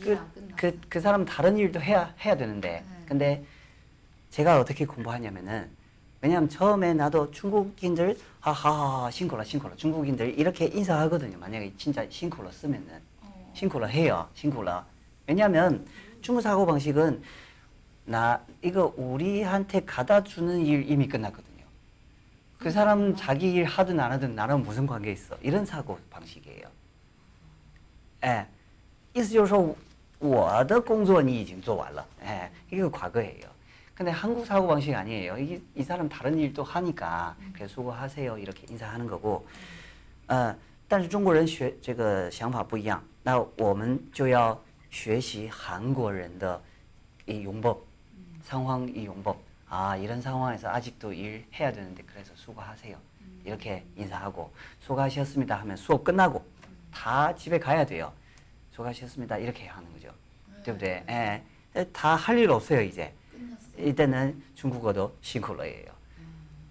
[0.00, 3.44] 그그그 그, 그 사람 다른 일도 해야 해야 되는데 근데
[4.30, 5.68] 제가 어떻게 공부하냐면은
[6.22, 11.38] 왜냐하면 처음에 나도 중국인들 하하하 싱콜라 싱콜라 중국인들 이렇게 인사하거든요.
[11.38, 13.00] 만약에 진짜 싱콜라 쓰면은
[13.54, 14.84] 싱콜라 해요 싱콜라.
[15.26, 15.86] 왜냐하면
[16.22, 17.22] 중국 사고 방식은
[18.06, 21.49] 나 이거 우리한테 가다 주는 일 이미 끝났거든.
[22.59, 25.35] 그 사람 자기 일 하든 안 하든 나랑 무슨 관계 있어.
[25.41, 26.67] 이런 사고 방식이에요.
[28.21, 28.47] 哎，
[29.13, 29.75] 意思就是说，
[30.19, 33.47] 我的工作你已经做完了，哎，이거과거예요。
[33.93, 35.37] 근데 한국 사고 방식 아니에요.
[35.37, 39.45] 이게 이 사람 다른 일도 하니까 그래서 수고하세요 이렇게 인사하는 거고.
[40.27, 40.55] 呃，
[40.87, 46.59] 但是中国人学这个想法不一样，那我们就要学习韩国人的
[47.27, 47.77] 이 용법,
[48.43, 49.37] 상황 이 용법.
[49.69, 52.97] 아 이런 상황에서 아직도 일 해야 되는데 그래서 수고하세요.
[53.43, 54.51] 이렇게 인사하고
[54.81, 56.45] 수고하셨습니다 하면 수업 끝나고
[56.91, 58.11] 다 집에 가야 돼요.
[58.71, 60.11] 수고하셨습니다 이렇게 하는 거죠.
[60.63, 61.03] 对不对?
[61.09, 61.43] 예.
[61.93, 63.13] 다 할 일 없어요 이제.
[63.31, 63.77] 끝났어.
[63.77, 65.91] 이때는 중국어도 辛苦了 예요.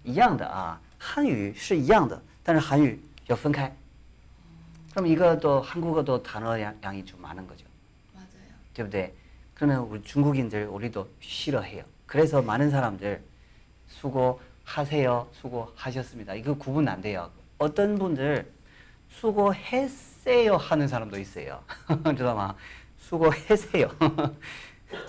[0.03, 3.71] 一样的啊，汉语是一样的，但是韩语要分开。
[4.91, 7.65] 그럼 이것도 한국어도 단어 양, 양이 좀 많은 거죠.
[8.13, 8.27] 맞아요.
[8.73, 9.13] 对不对?
[9.53, 11.83] 그러면 우리 중국인들 우리도 싫어해요.
[12.09, 13.21] 그래서 많은 사람들
[13.87, 16.35] 수고하세요, 수고하셨습니다.
[16.35, 17.29] 이거 구분 안 돼요.
[17.57, 18.51] 어떤 분들
[19.09, 21.63] 수고했어요 하는 사람도 있어요.
[22.17, 22.55] 知道吗?
[22.97, 23.89] 수고했어요.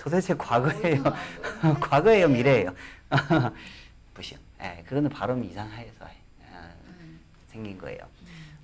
[0.00, 1.02] 도대체 과거예요.
[1.80, 2.74] 과거예요, 미래예요.
[4.14, 4.38] 不行.
[4.62, 6.70] 예, 그거는 발음 이상해서 어,
[7.46, 8.00] 생긴 거예요.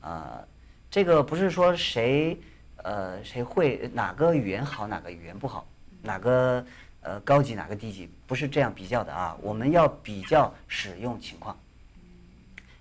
[0.01, 0.45] 어,
[0.91, 2.39] 这个不是说谁
[2.79, 5.67] 呃谁会哪个语言好哪个语言不好，
[6.03, 6.65] 哪个
[7.07, 9.37] 呃高级哪个低级，不是这样比较的啊。
[9.41, 11.57] 我们要比较使用情况。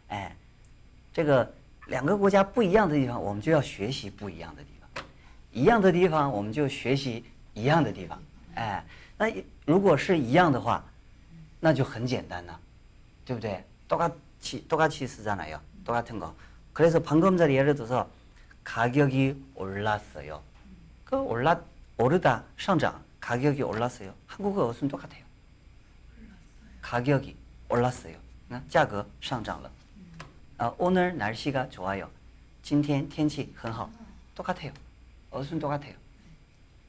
[0.10, 0.36] 哎，
[1.14, 1.52] 这个
[1.88, 5.04] 两个国家不一样的地方，我们就要学习不一样的地方；
[5.52, 7.24] 一样的地方，我们就学习
[7.54, 8.22] 一样的地方。
[8.56, 8.84] 哎，
[9.18, 9.28] 那
[9.66, 10.84] 如果是一样的话，
[11.60, 12.60] 那就很简单了，
[13.26, 13.64] 对不对？
[13.88, 16.34] 똑같이똑같이쓰잖아요똑같은 거。
[16.74, 18.10] 그래서 방금 전에 예를 들어서
[18.64, 20.42] 가격이 올랐어요.
[21.04, 21.60] 그 올랐
[21.98, 24.14] 오르다 상장 가격이 올랐어요.
[24.28, 25.24] 한국어 어순 똑같아요.
[26.82, 27.36] 가격이
[27.70, 28.18] 올랐어요.
[28.70, 29.72] 价格上涨了.
[30.58, 32.10] 아, 오늘 날씨가 좋아요.
[32.62, 33.90] 今天天气很好.
[34.36, 34.72] 똑같아요.
[35.30, 35.94] 어순 똑같아요.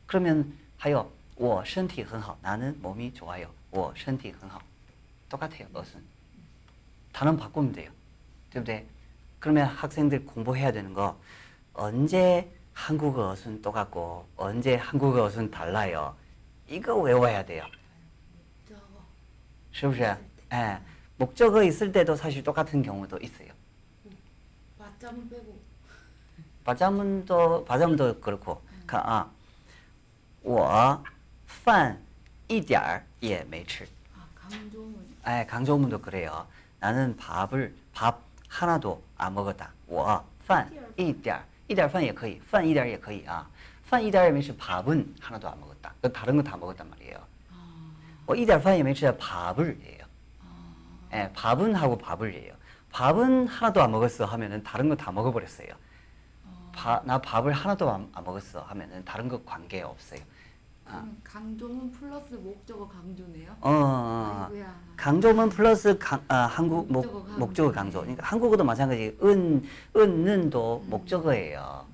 [0.07, 2.37] 그러면 하여 我身体很好.
[2.43, 3.49] 나는 몸이 좋아요.
[3.71, 4.61] 我身体很好.
[5.29, 5.67] 똑같아요.
[5.73, 6.03] 어순.
[7.13, 7.91] 단어 바꾸면 돼요.
[8.51, 8.87] 对不对?
[9.39, 11.19] 그러면 학생들 공부해야 되는 거
[11.75, 16.17] 언제 한국어 어순 똑같고 언제 한국어 어순 달라요.
[16.69, 17.65] 이거 외워야 돼요.
[18.69, 18.81] 저거
[19.73, 20.03] 是不是?
[20.53, 20.79] 예.
[21.17, 23.49] 목적어 있을 때도 사실 똑같은 경우도 있어요.
[24.79, 25.61] 맞자문 빼고
[26.65, 28.63] 바자문도 바자문도 그렇고.
[28.87, 29.31] 가, 아,
[30.43, 31.03] 我
[31.47, 32.01] 饭
[32.49, 33.87] 一点儿也没吃.
[34.15, 36.47] 아 강조문 예, 강조문도 그래요.
[36.81, 39.71] 나는 밥을 밥 하나도 안 먹었다.
[39.87, 43.49] 我饭一点儿一点儿饭也可以饭一点儿也可以啊
[43.85, 45.76] 饭一点儿也没吃 밥은 하나도 안 먹었다.
[46.08, 47.18] 그 다른 거다 먹었단 말이에요.
[48.28, 50.06] 어, 이달파이면치다 밥을 예요.
[51.14, 52.54] 예, 밥은 하고 밥을 예요.
[52.92, 55.68] 밥은 하나도 안 먹었어 하면은 다른 건 다 먹어버렸어요.
[56.74, 60.20] 바, 나 밥을 하나도 안, 안, 먹었어 하면은 다른 거 관계 없어요.
[60.86, 61.06] 어.
[61.24, 63.52] 강조문 플러스 목적어 강조네요.
[63.60, 64.76] 어, 어, 어, 아이고야.
[64.96, 68.00] 강조문 플러스 강, 아, 한국 목적어, 목, 목적어 강조.
[68.02, 69.18] 그러니까 한국어도 마찬가지.
[69.22, 69.64] 은
[69.96, 70.90] 은는도 음.
[70.90, 71.86] 목적어예요.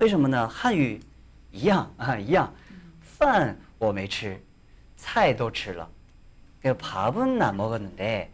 [0.00, 0.48] 为什么呢？
[0.48, 1.00] 汉语
[1.50, 2.52] 一样啊，一样，
[3.00, 4.40] 饭我没吃，
[4.96, 5.90] 菜都吃了。
[6.62, 8.30] 그 밥은 안 먹었는데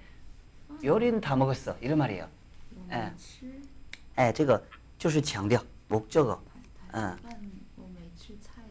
[0.82, 1.76] 요리는 다 먹었어.
[1.80, 2.26] 이런 말이에요.
[2.90, 3.12] 예.
[3.16, 3.60] 吃
[4.18, 4.62] 예, 这个
[4.98, 6.38] 就是强调 목적어.
[6.92, 7.40] 嗯 饭
[7.76, 8.62] 我没吃 菜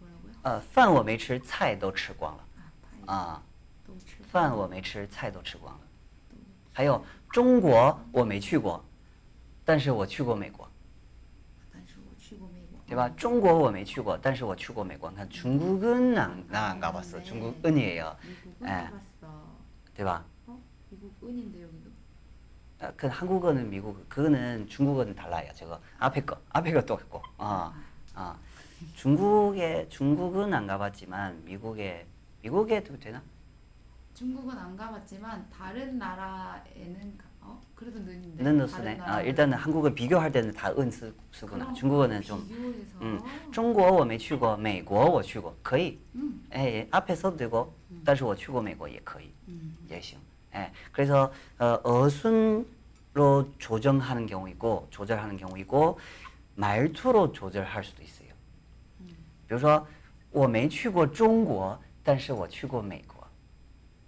[0.00, 0.32] 뭐라고요?
[0.42, 2.44] 呃，饭我没吃，菜都吃光了
[3.06, 3.42] 아, 파이 啊。
[3.86, 5.80] 都吃饭我没吃，菜都吃光了。
[6.72, 8.84] 还有中国我没去过，
[9.64, 10.70] 但是我去过美国，但是我去过美国
[12.86, 13.08] 对吧？
[13.16, 15.10] 中国我没去过，但是我去过美国。
[15.10, 17.22] 你看중국은안나안가봤어 네.
[17.24, 18.88] 중국은이에요 미국은 예.
[18.88, 19.28] 가봤어.
[19.94, 20.24] 对吧？
[20.46, 20.58] 어?
[20.90, 21.90] 미국 은인데 여기도.
[22.80, 25.50] 아, 그 한국어는 미국, 그거는 중국어는 달라요.
[25.54, 27.20] 저거 앞에 거, 앞에 거 똑같고.
[27.36, 27.74] 어,
[28.14, 28.36] 어.
[28.94, 32.06] 중국에 중국은 안 가봤지만 미국에
[32.40, 33.20] 미국에도 되나?
[34.14, 37.60] 중국은 안 가봤지만 다른 나라에는 가, 어?
[37.74, 38.42] 그래도 는인데.
[38.42, 38.92] 는 다른 쓰네.
[38.94, 41.64] 아, 나라는 일단은 한국어 비교할 때는 다 은 쓰구나.
[41.64, 42.46] 그럼 중국어는 좀.
[42.48, 42.98] 비교해서.
[43.00, 43.22] 음,
[43.52, 45.98] 中国我没去过,美国我去过,可以.
[46.14, 46.40] 음.
[46.54, 47.72] 예, 예, 앞에 써도 되고,
[48.04, 49.30] 但是我去过美国也可以.
[49.48, 49.76] 음.
[49.90, 50.18] 예, 行.
[50.54, 55.98] 예, 그래서 어, 어순로 조정하는 경우 있고 조절하는 경우 있고
[56.56, 58.28] 말투로 조절할 수도 있어요.
[59.46, 59.86] 比如说
[60.30, 63.11] 我没去过中国，但是我去过美国。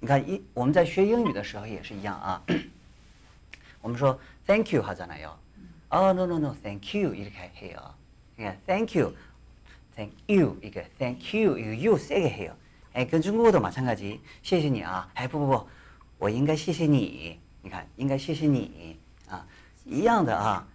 [0.00, 2.42] 你看一我们在学英语的时候也是一样啊。
[3.80, 5.36] 我们说 thank you 하잖아요.
[5.90, 7.94] 아, no, no, no, thank you 이렇게 해요.
[8.36, 9.14] 그러니까 thank you.
[9.94, 12.56] thank you 이게 thank you 이거 you 세게 해요.
[12.96, 14.20] 예,跟中国的 마찬가지.
[14.42, 15.08] 谢谢你啊.
[15.14, 15.68] 아, 不不不,
[16.18, 18.96] 我应该谢谢你.你看,应该谢谢你.
[19.28, 19.40] 아,
[19.84, 20.66] 一样的啊.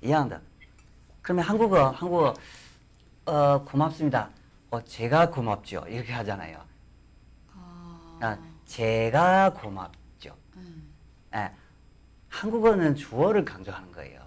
[0.00, 0.40] 一样的.
[1.22, 2.34] 그러면 한국어 한국어
[3.26, 4.28] 어 고맙습니다.
[4.70, 5.86] 어 제가 고맙죠.
[5.88, 6.58] 이렇게 하잖아요.
[7.54, 10.36] 아, 아, 제가 고맙죠.
[10.56, 10.92] 음.
[11.34, 11.50] 예.
[12.28, 14.22] 한국어는 주어를 강조하는 거예요.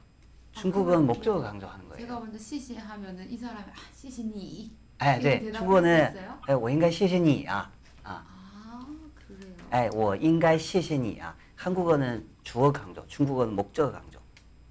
[0.52, 2.02] 중국어는 목적을 강조하는 거예요.
[2.06, 4.72] 제가 먼저 시시 하면은 이 사람이 아 시시니
[5.04, 5.40] 예, 이렇게 네.
[5.40, 6.40] 대답할 중국어는 수 있어요?
[6.50, 7.70] 예, 我应该谢谢你啊.
[8.04, 8.24] 아.
[8.26, 8.88] 아
[9.28, 9.56] 그래요.
[9.74, 11.36] 예, 我应该谢谢你啊.
[11.56, 14.20] 한국어는 주어 강조, 중국어는 목적 강조.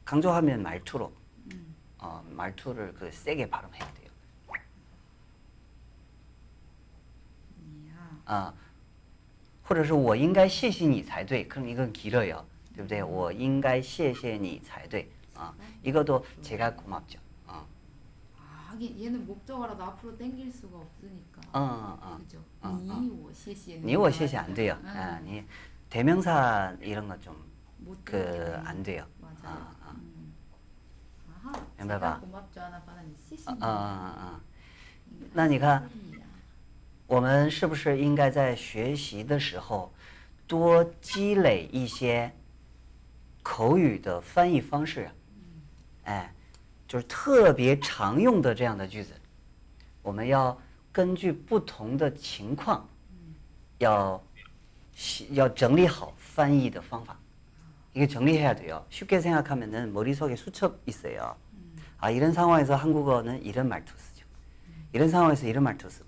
[0.05, 1.13] 강조하면 말투로
[1.53, 1.75] 음.
[1.99, 4.11] 어, 말투를 그 세게 발음해야 돼요.
[7.59, 7.95] 你呀，
[8.27, 8.53] 아,
[9.69, 11.47] 或者是我应该谢谢你才对.
[11.49, 12.45] 그럼 이건 길어요.
[12.75, 13.03] 对不对?
[13.03, 15.09] 我应该谢谢你才对.
[15.37, 17.19] 아, 이것도 제가 고맙죠.
[17.47, 17.67] 어.
[18.39, 21.41] 아 하긴 얘는 목적어라도 앞으로 당길 수가 없으니까.
[21.53, 22.19] 어, 어, 어.
[22.19, 22.39] 그죠.
[22.63, 23.01] 어, 어.
[23.01, 24.77] 你我谢谢 니워谢谢안 돼요.
[24.85, 24.89] 응.
[24.91, 25.45] 아, 니
[25.91, 27.35] 대명사 이런 거 좀
[27.85, 28.69] 못 그 당기네.
[28.69, 29.07] 안 돼요.
[29.21, 29.37] 맞아요.
[29.45, 29.91] 아, 아.
[29.97, 30.35] 음.
[31.29, 33.49] 아하.明白 제가 吧 고맙죠 하나 받았니 시시.
[33.49, 34.41] 啊啊啊！
[35.33, 36.18] 那你看 야
[37.09, 39.93] 我们是不是应该在学习的时候
[40.47, 42.33] 多积累一些
[43.43, 45.13] 口语的翻译方式啊？
[46.05, 46.35] 哎，
[46.89, 49.13] 就是特别常用的这样的句子，
[50.03, 50.59] 我们要
[50.93, 52.89] 根据不同的情况，
[53.79, 54.23] 要
[54.95, 57.17] 细要整理好翻译的方法。
[57.95, 58.85] 이게 정리해야 돼요.
[58.91, 61.37] 쉽게 생각하면은 머릿속에 수첩 있어요.
[61.99, 64.27] 아 이런 상황에서 한국어는 이런 말투 쓰죠.
[64.93, 66.08] 이런 상황에서 이런 말투 쓰고,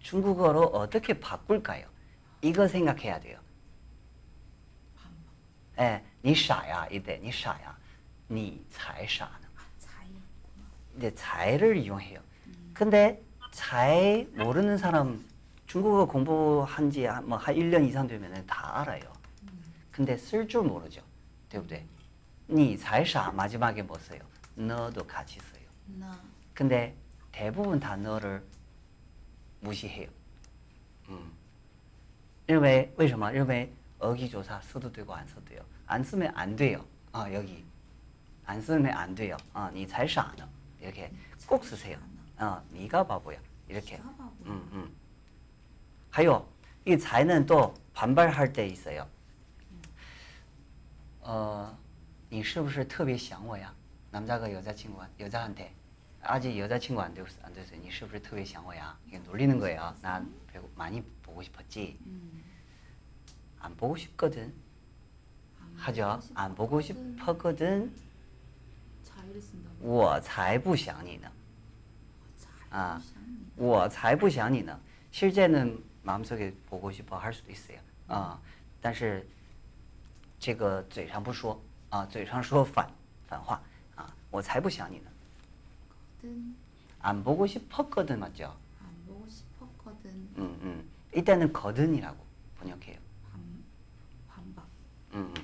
[0.00, 1.86] 중국어로 어떻게 바꿀까요?
[2.42, 3.38] 이거 생각해야 돼요.
[5.78, 7.76] 예, 你傻呀 이때 你傻呀,
[8.30, 9.48] 你才傻呢.
[9.78, 10.08] 차이.
[10.96, 12.20] 이제 잘을 이용해요.
[12.72, 13.20] 근데
[13.50, 15.24] 잘 모르는 사람
[15.66, 19.02] 중국어 공부한 지뭐한 1년 이상 되면 다 알아요.
[19.90, 21.02] 근데 쓸 줄 모르죠.
[21.48, 21.84] 对不对?
[22.48, 24.20] 你才傻 마지막에 뭐 써요?
[24.54, 25.62] 너도 같이 써요.
[25.86, 26.20] 나.
[26.52, 26.94] 근데
[27.32, 28.44] 대부분 다 너를
[29.60, 30.08] 무시해요.
[31.08, 31.30] 음.
[32.46, 33.30] 认为为什么?
[33.32, 35.62] 认为 어기조사 써도 되고 안 써도 돼요.
[35.86, 36.84] 안 쓰면 안 돼요.
[37.12, 37.64] 아, 여기.
[38.44, 39.36] 안 쓰면 안 돼요.
[39.52, 40.46] 아, 你才傻呢.
[40.80, 41.10] 이렇게
[41.46, 41.98] 꼭 쓰세요.
[42.36, 43.38] 어, 네가 바보야.
[43.68, 43.96] 이렇게.
[43.96, 44.30] 네가 바보야.
[44.46, 44.96] 음, 음.
[46.10, 46.46] 还有,
[46.84, 49.06] 이才는 또 반발할 때 있어요.
[51.22, 51.74] 어,
[52.28, 53.72] 你是不是特别想我呀?
[54.10, 55.72] 남자가 여자친구, 여자한테
[56.22, 57.78] 아직 여자친구 안 됐어, 안 됐어요.
[57.80, 58.96] 你是不是特别想我呀?
[59.06, 59.94] 이게 놀리는 거예요.
[60.00, 61.98] 난 배고- 많이 보고 싶었지.
[62.06, 62.42] 음.
[63.60, 64.52] 안 보고 싶거든.
[65.60, 66.20] 안 하죠.
[66.20, 67.16] 보고 안 보고 싶거든.
[67.18, 67.94] 싶었거든.
[69.04, 69.74] 차이를 쓴다고.
[69.80, 71.30] 我才不想你呢.
[72.70, 73.02] 아, 아.
[73.56, 74.78] 我才不想你呢.
[75.10, 77.78] 실제는 마음속에 보고 싶어 할 수도 있어요.
[78.08, 78.38] 아,
[78.80, 79.26] 但是
[80.38, 82.90] 这个嘴上不说啊，嘴上说反
[83.28, 83.62] 反话
[83.94, 85.07] 啊，我才不想你呢.
[86.20, 86.54] 거든
[87.00, 88.56] 안 보고 싶었거든 맞죠?
[88.80, 90.10] 안 보고 싶었거든.
[90.38, 90.90] 음, 음.
[91.14, 92.16] 이때는 거든이라고
[92.58, 92.98] 번역해요.
[93.30, 93.64] 반
[94.28, 94.66] 반박.
[95.14, 95.34] 음,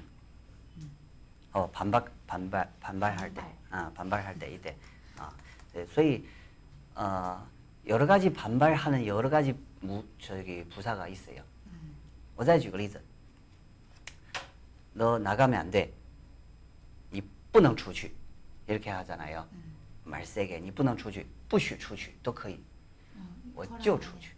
[0.79, 0.91] 음.
[1.53, 3.57] 어 반박 반발 반발할 때, 반발.
[3.71, 4.77] 아 반발할 때 이때,
[5.19, 5.31] 아,
[5.75, 6.25] 네, 所以
[6.95, 7.47] 어,
[7.87, 11.43] 여러 가지 반발하는 여러 가지 무 저기 부사가 있어요.
[12.37, 13.01] 我再举个例子，
[14.95, 15.93] 너 나가면 안 돼.
[17.13, 17.23] 你
[17.53, 18.13] 不能出去.
[18.67, 19.47] 이렇게 하잖아요.
[20.05, 22.55] 말 세게, 你不能出去,不许出去都可以.
[23.17, 23.21] 어,
[23.55, 24.21] 我 허락 就 안 出 해.
[24.21, 24.35] 去,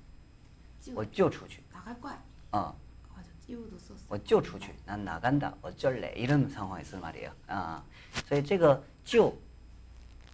[0.81, 0.95] 찌우.
[0.95, 1.63] 我就出去.
[1.73, 2.23] 나갈 거야.
[2.53, 2.75] 어,
[3.15, 3.29] 맞아.
[3.47, 3.99] 찌우도 썼어.
[4.09, 4.73] 我就出去.
[4.85, 5.55] 난 나간다.
[5.63, 6.13] 어쩔래?
[6.17, 7.33] 이런 상황에 쓸 말이에요.
[7.49, 7.83] 아,
[8.29, 9.37] 所以这个就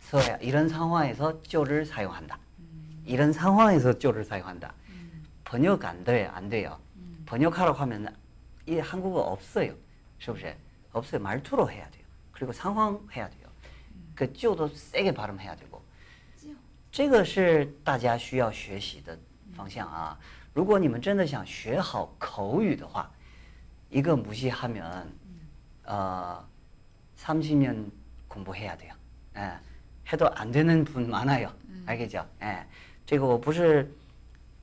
[0.00, 2.38] 써야 이런 상황에서 就를 사용한다.
[3.04, 4.72] 이런 상황에서 就를 사용한다.
[4.88, 5.24] 음.
[5.44, 6.78] 번역 안 돼요, 안 돼요.
[6.96, 7.22] 음.
[7.26, 8.14] 번역하라고 하면
[8.66, 9.74] 이 한국어 없어요.
[10.18, 10.56] 是不是?
[10.92, 11.20] 없어요.
[11.22, 12.04] 말투로 해야 돼요.
[12.32, 13.41] 그리고 상황 해야 돼요.
[14.14, 15.80] 그 就도 세게 발음해야 되고.
[16.36, 16.54] 찌우.
[16.90, 19.18] 这个是大家需要学习的
[19.54, 20.18] 方向啊。
[20.52, 23.10] 如果你们真的想学好口语的话，
[23.90, 25.12] 一个무시하면
[25.84, 26.44] 어,
[27.16, 27.90] 30년
[28.26, 28.92] 공부해야 돼요.
[29.36, 29.52] 예.
[30.10, 31.52] 해도 안 되는 분 많아요.
[31.86, 32.26] 알겠죠?
[32.42, 32.66] 예.
[33.06, 33.90] 这个我不是，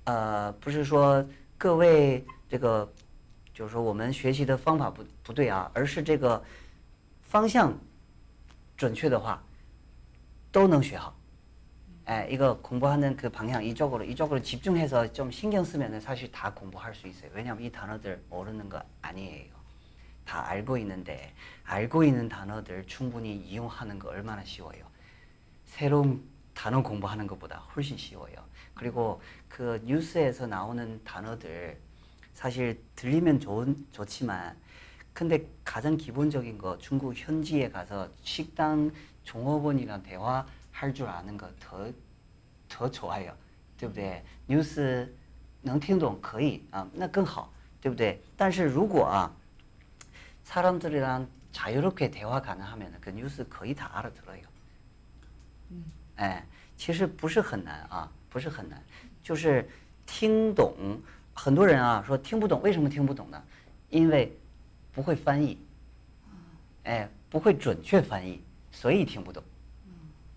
[0.04, 1.26] 呃，不是说
[1.58, 2.92] 各位这个，
[3.54, 6.44] 就是说我们学习的方法不不对啊，而是这个
[7.22, 7.74] 方向
[8.80, 9.42] 准确的话，
[10.52, 11.14] 都能学好。
[12.08, 17.08] 예, 이거 공부하는 그 방향 이쪽으로 이쪽으로 집중해서 좀 신경 쓰면은 사실 다 공부할 수
[17.08, 17.32] 있어요.
[17.34, 19.56] 왜냐면 이 단어들 모르는 거 아니에요.
[20.24, 24.86] 다 알고 있는데 알고 있는 단어들 충분히 이용하는 거 얼마나 쉬워요.
[25.66, 28.36] 새로운 단어 공부하는 것보다 훨씬 쉬워요.
[28.76, 31.80] 그리고 그 뉴스에서 나오는 단어들
[32.34, 34.56] 사실 들리면 좋은 좋지만
[35.14, 38.92] 근데 가장 기본적인 거 중국 현지에 가서 식당
[39.24, 41.92] 종업원이랑 대화할 줄 아는 거 더
[42.68, 43.34] 더 좋아요.
[43.78, 44.24] 对不对？
[44.48, 45.08] 뉴스
[45.62, 48.22] 能听懂可以啊，那更好，对不对？
[48.36, 49.32] 但是如果啊
[50.44, 54.42] 사람들이랑 자유롭게 대화 가능하면 그 뉴스 거의 다 알아들어요.
[56.18, 56.46] 哎，
[56.78, 58.82] 其实不是很难啊，不是很难，
[59.24, 59.68] 就是
[60.06, 61.02] 听懂。
[61.34, 63.42] 很多人啊说听不懂，为什么听不懂呢？
[63.90, 64.38] 因为
[64.93, 65.59] 不会翻译，
[66.85, 69.43] 哎，不会准确翻译，所以听不懂。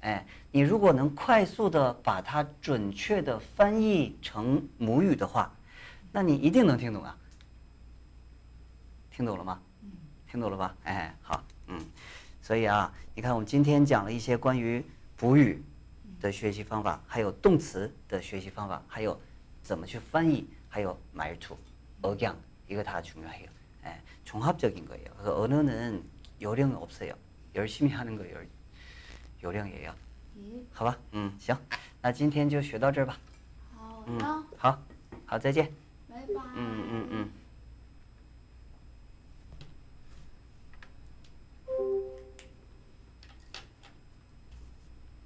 [0.01, 5.49] 哎，你如果能快速的把它准确的翻译成母语的话，
[6.12, 7.18] 那你一定能听懂啊！
[9.10, 9.62] 听懂了吗？
[10.30, 10.76] 听懂了吧？
[10.84, 11.80] 哎，好，嗯，
[12.41, 14.84] 所以啊，你看我们今天讲了一些关于
[15.16, 15.64] 补语
[16.20, 19.18] 的学习方法，还有动词的学习方法，还有
[19.62, 22.36] 怎么去翻译，还有 my to，ugang
[22.68, 23.53] 一个他全面黑了。
[23.85, 25.05] 예, 종합적인 거예요.
[25.14, 26.03] 그래서 언어는
[26.41, 27.12] 요령 없어요.
[27.55, 28.37] 열심히 하는 거 요,
[29.43, 29.95] 요령이에요.
[30.37, 31.57] 咦，好吧，嗯，行，
[32.03, 33.18] 那今天就学到这儿吧。
[33.74, 34.79] 好嗯的，，好，
[35.26, 35.72] 好，再见。
[36.09, 36.41] 拜拜。
[36.55, 37.31] 嗯嗯嗯。